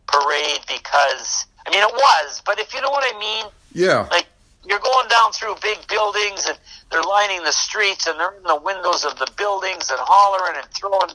[0.07, 4.07] parade because I mean it was, but if you know what I mean, yeah.
[4.11, 4.27] Like
[4.65, 6.57] you're going down through big buildings and
[6.91, 10.67] they're lining the streets and they're in the windows of the buildings and hollering and
[10.71, 11.11] throwing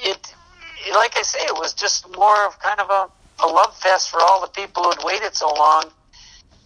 [0.00, 0.34] it
[0.94, 3.08] like I say, it was just more of kind of a,
[3.44, 5.84] a love fest for all the people who had waited so long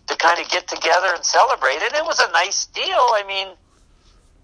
[0.09, 1.77] to kind of get together and celebrate.
[1.77, 2.85] And it was a nice deal.
[2.85, 3.49] I mean,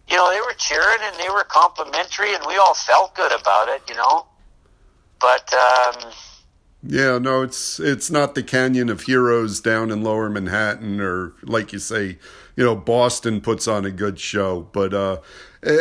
[0.08, 3.68] you know, they were cheering and they were complimentary and we all felt good about
[3.68, 4.26] it, you know.
[5.20, 6.12] But um
[6.82, 11.72] yeah, no, it's it's not the Canyon of Heroes down in Lower Manhattan, or like
[11.72, 12.18] you say,
[12.54, 14.68] you know, Boston puts on a good show.
[14.72, 15.18] But uh,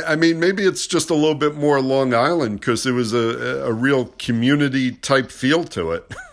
[0.07, 3.63] I mean, maybe it's just a little bit more Long Island because it was a
[3.65, 6.13] a real community type feel to it.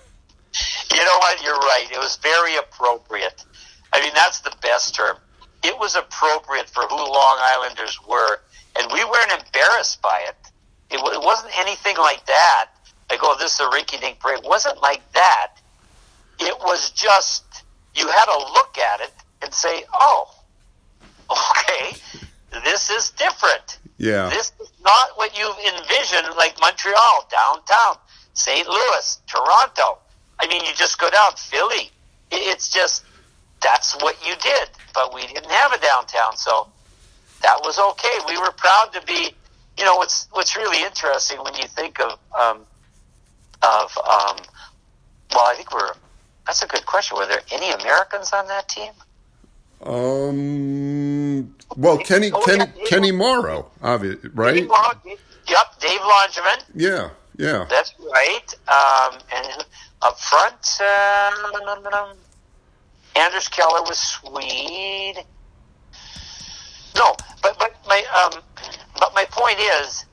[0.94, 1.42] You know what?
[1.42, 1.88] You're right.
[1.90, 3.44] It was very appropriate.
[3.92, 5.16] I mean, that's the best term.
[5.64, 8.38] It was appropriate for who Long Islanders were,
[8.78, 10.36] and we weren't embarrassed by it.
[10.90, 12.70] It, it wasn't anything like that
[13.10, 14.38] like, oh, this is a rinky dink parade.
[14.38, 15.52] It wasn't like that.
[16.40, 17.44] It was just,
[17.94, 20.34] you had to look at it and say, oh,
[21.30, 21.96] okay,
[22.64, 23.78] this is different.
[23.98, 24.28] Yeah.
[24.28, 27.96] This is not what you've envisioned, like Montreal, downtown,
[28.34, 28.66] St.
[28.68, 29.98] Louis, Toronto.
[30.40, 31.90] I mean, you just go down, Philly.
[32.30, 33.04] It's just,
[33.62, 34.68] that's what you did.
[34.92, 36.68] But we didn't have a downtown, so
[37.42, 38.18] that was okay.
[38.28, 39.34] We were proud to be,
[39.78, 42.60] you know, what's, what's really interesting when you think of, um,
[43.64, 44.36] of um,
[45.32, 45.92] well, I think we're.
[46.46, 47.16] That's a good question.
[47.16, 48.92] Were there any Americans on that team?
[49.82, 51.54] Um.
[51.76, 54.54] Well, Kenny, oh, Kenny, yeah, Kenny Morrow, obviously, right?
[54.54, 54.92] Kenny Morrow,
[55.48, 56.64] yep, Dave Langevin.
[56.74, 57.66] Yeah, Yeah.
[57.68, 58.54] That's right.
[58.68, 59.64] Um, and
[60.02, 62.14] up front, uh,
[63.16, 65.24] Anders Kallur was Swede.
[66.96, 68.40] No, but but my um,
[68.98, 70.04] but my point is,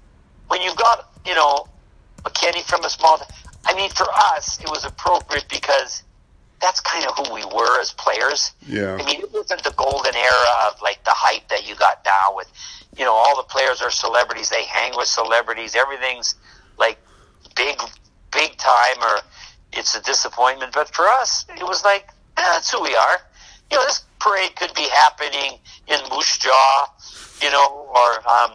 [0.48, 1.68] when you've got you know
[2.24, 3.22] McKenny from a small,
[3.66, 6.04] I mean, for us it was appropriate because
[6.62, 8.52] that's kind of who we were as players.
[8.68, 8.94] Yeah.
[8.94, 12.36] I mean, it wasn't the golden era of like the hype that you got now
[12.36, 12.52] with,
[12.96, 14.50] you know, all the players are celebrities.
[14.50, 15.76] They hang with celebrities.
[15.76, 16.36] Everything's
[16.78, 17.00] like
[17.56, 17.82] big,
[18.32, 19.20] big time, or
[19.74, 20.74] it's a disappointment.
[20.74, 23.18] But for us, it was like eh, that's who we are.
[23.72, 26.94] You know, this parade could be happening in Moose Jaw,
[27.42, 28.52] you know, or um,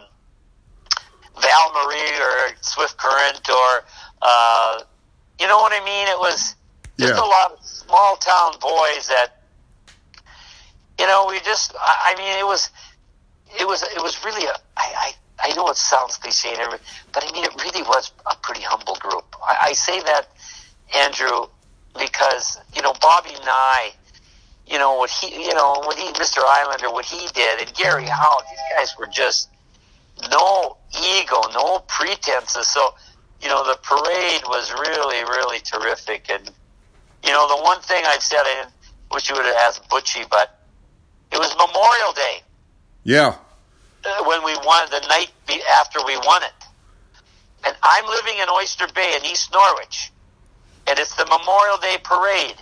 [1.41, 3.83] Val Marie or Swift Current, or
[4.21, 4.79] uh,
[5.39, 6.07] you know what I mean.
[6.07, 6.55] It was
[6.99, 7.19] just Yeah.
[7.19, 9.41] a lot of small town boys that
[10.99, 12.69] you know we just I, I mean it was
[13.59, 16.85] it was it was really a I, I I know it sounds cliche and everything,
[17.13, 19.35] but I mean it really was a pretty humble group.
[19.43, 20.27] I, I say that
[20.95, 21.47] Andrew
[21.97, 23.91] because you know Bobby Nye,
[24.65, 26.39] you know what he you know what he Mr.
[26.45, 29.49] Islander what he did and Gary Howe these guys were just
[30.31, 32.95] no ego no pretenses so
[33.41, 36.49] you know the parade was really really terrific and
[37.23, 38.65] you know, the one thing I'd said, I
[39.11, 40.59] wish you would have asked Butchie, but
[41.31, 42.41] it was Memorial Day
[43.03, 43.35] Yeah.
[44.05, 45.31] uh, when we won the night
[45.79, 46.53] after we won it.
[47.65, 50.11] And I'm living in Oyster Bay in East Norwich,
[50.87, 52.55] and it's the Memorial Day parade.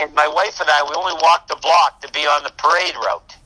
[0.00, 2.94] And my wife and I, we only walked the block to be on the parade
[2.94, 3.36] route.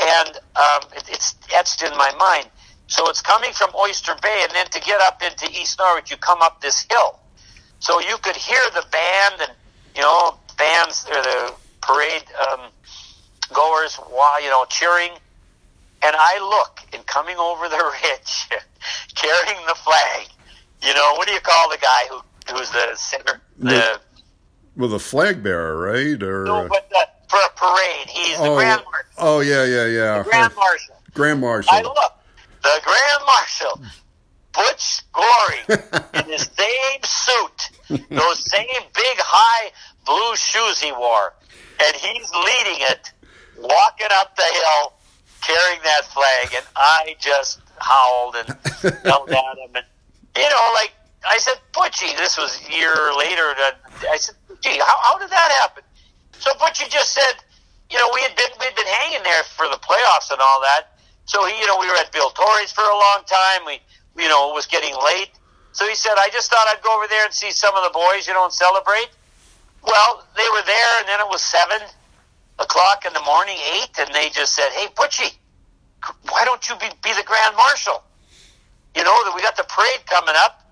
[0.00, 2.50] And um, it, it's etched in my mind.
[2.86, 6.16] So it's coming from Oyster Bay, and then to get up into East Norwich, you
[6.16, 7.18] come up this hill.
[7.78, 9.52] So you could hear the band and,
[9.96, 12.60] you know, bands or the parade um,
[13.52, 13.98] goers,
[14.42, 15.10] you know, cheering.
[16.02, 18.60] And I look, and coming over the ridge,
[19.14, 20.28] carrying the flag,
[20.82, 22.20] you know, what do you call the guy who
[22.52, 23.40] who's the center?
[23.58, 24.00] The, The-
[24.76, 26.22] Well, the flag bearer, right?
[26.22, 29.10] Or no, uh, but the, for a parade, he's the oh, Grand Marshal.
[29.18, 30.22] oh yeah, yeah, yeah.
[30.22, 30.96] Grand Marshal.
[31.14, 31.72] Grand Marshal.
[31.74, 32.12] I look,
[32.64, 33.80] the Grand Marshal,
[34.52, 35.68] Butch Goring,
[36.24, 39.70] in his same suit, those same big high
[40.06, 41.34] blue shoes he wore,
[41.84, 43.12] and he's leading it,
[43.58, 44.94] walking up the hill,
[45.42, 48.48] carrying that flag, and I just howled and
[49.04, 49.84] yelled at him, and
[50.36, 50.92] you know, like
[51.28, 53.54] I said, Butchie, this was a year later.
[54.10, 55.84] I said, gee, how, how did that happen?
[56.38, 57.38] So Butchie just said,
[57.90, 60.93] you know, we had been we'd been hanging there for the playoffs and all that.
[61.26, 63.64] So he, you know, we were at Bill Torrey's for a long time.
[63.66, 63.80] We,
[64.22, 65.30] you know, it was getting late.
[65.72, 67.90] So he said, I just thought I'd go over there and see some of the
[67.90, 69.10] boys, you know, and celebrate.
[69.82, 71.80] Well, they were there, and then it was seven
[72.58, 75.34] o'clock in the morning, eight, and they just said, "Hey, Butchie,
[76.30, 78.02] why don't you be, be the Grand Marshal?
[78.94, 80.62] You know that we got the parade coming up.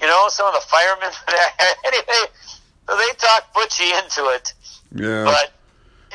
[0.00, 1.74] You know, some of the firemen there.
[1.84, 2.32] anyway."
[2.88, 4.54] So they talked Butchie into it,
[4.94, 5.24] yeah.
[5.24, 5.52] but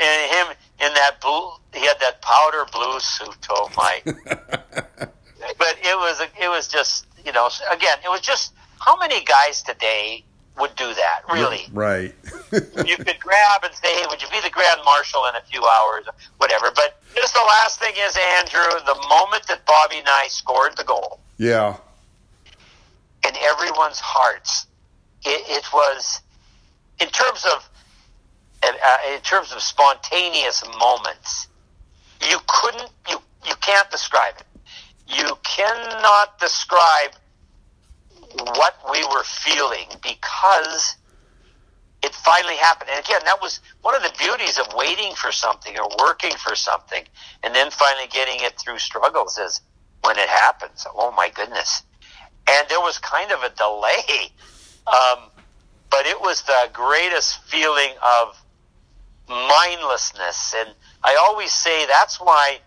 [0.02, 0.48] and him
[0.80, 3.48] in that blue, he had that powder blue suit.
[3.50, 4.02] Oh my!
[5.58, 9.62] but it was it was just you know again it was just how many guys
[9.62, 10.24] today
[10.60, 12.14] would do that really right.
[12.52, 15.64] you could grab and say hey would you be the grand marshal in a few
[15.64, 16.06] hours
[16.38, 20.76] whatever but just the last thing is andrew the moment that bobby and i scored
[20.78, 21.78] the goal yeah.
[23.28, 24.68] in everyone's hearts
[25.24, 26.22] it, it was
[27.00, 27.68] in terms of
[28.64, 31.48] uh, in terms of spontaneous moments
[32.30, 34.46] you couldn't you you can't describe it
[35.08, 37.12] you cannot describe
[38.56, 40.96] what we were feeling because
[42.04, 42.90] it finally happened.
[42.92, 46.56] And again, that was one of the beauties of waiting for something or working for
[46.56, 47.04] something
[47.44, 49.62] and then finally getting it through struggles is
[50.04, 50.86] when it happens.
[50.96, 51.84] Oh my goodness.
[52.50, 54.32] And there was kind of a delay.
[54.88, 55.30] Um,
[55.92, 58.41] but it was the greatest feeling of
[59.30, 60.54] mindlessness.
[60.58, 60.70] And
[61.04, 62.60] I always say that's why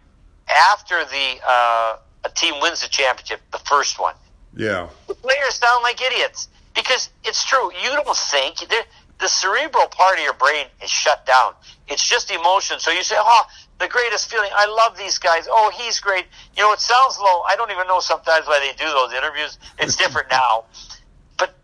[0.72, 4.14] after the uh, a team wins the championship, the first one,
[4.57, 4.88] Yeah.
[5.07, 7.70] the players sound like idiots because it's true.
[7.82, 8.86] You don't think the-
[9.18, 11.55] the cerebral part of your brain is shut down.
[11.86, 12.80] It's just emotion.
[12.80, 13.46] So you say, "Oh,
[13.78, 14.50] the greatest feeling.
[14.55, 15.46] I love these guys.
[15.48, 16.26] Oh, he's great."
[16.57, 17.42] You know, it sounds low.
[17.42, 19.57] I don't even know sometimes why they do those interviews.
[19.78, 20.64] It's different now,
[21.38, 21.55] but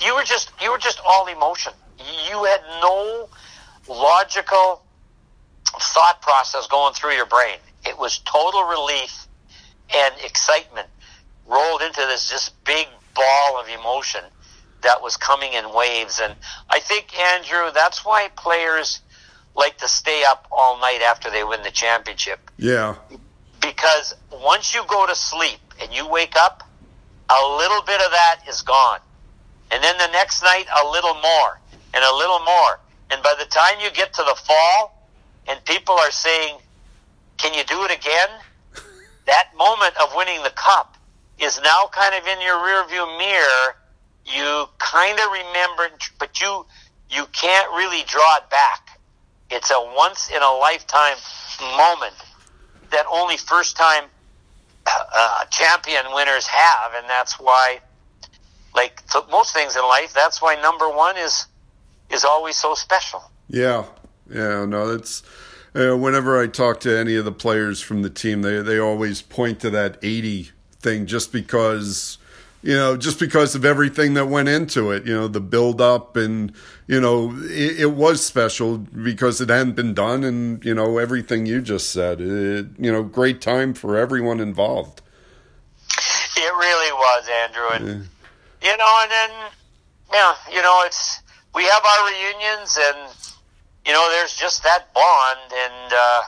[0.00, 1.74] you were just you were just all emotion.
[2.30, 3.28] You had no
[3.88, 4.82] logical
[5.66, 7.58] thought process going through your brain.
[7.86, 9.26] It was total relief
[9.94, 10.88] and excitement
[11.46, 14.24] rolled into this just big ball of emotion
[14.82, 16.20] that was coming in waves.
[16.22, 16.34] And
[16.70, 19.00] I think, Andrew, that's why players
[19.54, 22.50] like to stay up all night after they win the championship.
[22.56, 22.96] Yeah.
[23.60, 26.68] Because once you go to sleep and you wake up,
[27.30, 29.00] a little bit of that is gone.
[29.70, 31.60] And then the next night, a little more
[31.94, 32.80] and a little more.
[33.10, 35.08] And by the time you get to the fall
[35.46, 36.58] and people are saying,
[37.36, 38.28] can you do it again?
[39.26, 40.96] that moment of winning the cup
[41.38, 43.76] is now kind of in your rearview mirror.
[44.26, 45.88] You kind of remember,
[46.18, 46.64] but you,
[47.10, 48.98] you can't really draw it back.
[49.50, 51.16] It's a once in a lifetime
[51.76, 52.14] moment
[52.90, 54.04] that only first time
[54.86, 57.80] uh, champion winners have, and that's why,
[58.74, 61.46] like most things in life, that's why number one is
[62.10, 63.22] is always so special.
[63.48, 63.84] Yeah,
[64.30, 65.22] yeah, no, that's.
[65.76, 69.22] Uh, whenever I talk to any of the players from the team, they they always
[69.22, 70.50] point to that eighty
[70.80, 72.18] thing, just because
[72.64, 76.16] you know, just because of everything that went into it, you know, the build up
[76.16, 76.50] and,
[76.86, 81.44] you know, it, it, was special because it hadn't been done and, you know, everything
[81.44, 85.02] you just said, it, you know, great time for everyone involved.
[86.38, 87.68] It really was, Andrew.
[87.68, 88.08] And,
[88.62, 88.70] yeah.
[88.70, 89.30] you know, and then,
[90.10, 91.20] yeah, you know, it's,
[91.54, 93.10] we have our reunions and,
[93.86, 96.22] you know, there's just that bond and, uh,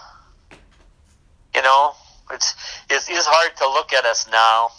[1.55, 1.93] you know,
[2.33, 2.55] it's,
[2.91, 4.70] it is hard to look at us now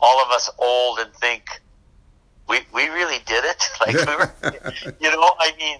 [0.00, 1.60] all of us old and think
[2.48, 3.62] we we really did it.
[3.80, 5.78] Like we were, you know, I mean,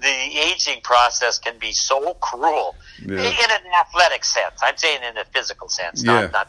[0.00, 3.18] the aging process can be so cruel yeah.
[3.18, 4.60] in an athletic sense.
[4.62, 6.30] I'm saying in a physical sense, not yeah.
[6.30, 6.48] not,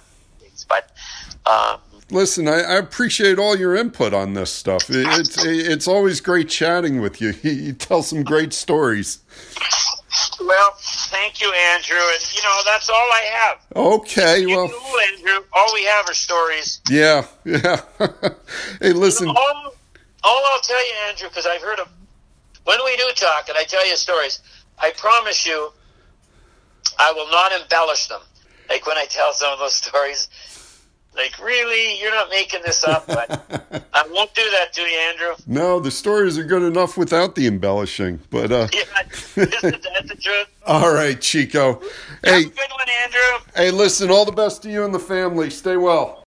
[0.68, 0.92] but.
[1.46, 4.90] Um, Listen, I, I, appreciate all your input on this stuff.
[4.90, 7.34] It, it's it's always great chatting with you.
[7.42, 9.20] You tell some great stories.
[10.40, 11.98] Well, thank you, Andrew.
[11.98, 13.66] And you know that's all I have.
[13.76, 16.80] Okay, you well, know, Andrew, all we have are stories.
[16.90, 17.82] Yeah, yeah.
[18.80, 19.28] hey, listen.
[19.28, 19.74] You know, all,
[20.24, 21.90] all I'll tell you, Andrew, because I've heard of
[22.64, 24.40] when we do talk, and I tell you stories.
[24.80, 25.72] I promise you,
[27.00, 28.22] I will not embellish them.
[28.70, 30.30] Like when I tell some of those stories,
[31.18, 32.00] like, really?
[32.00, 33.08] You're not making this up?
[33.08, 33.30] But
[33.94, 35.36] I won't do that to you, Andrew.
[35.48, 38.20] No, the stories are good enough without the embellishing.
[38.30, 40.48] But uh, yeah, that's the truth.
[40.68, 41.74] All right, Chico.
[41.74, 41.82] Have
[42.24, 43.52] hey, good one, Andrew.
[43.56, 44.12] Hey, listen.
[44.12, 45.50] All the best to you and the family.
[45.50, 46.24] Stay well.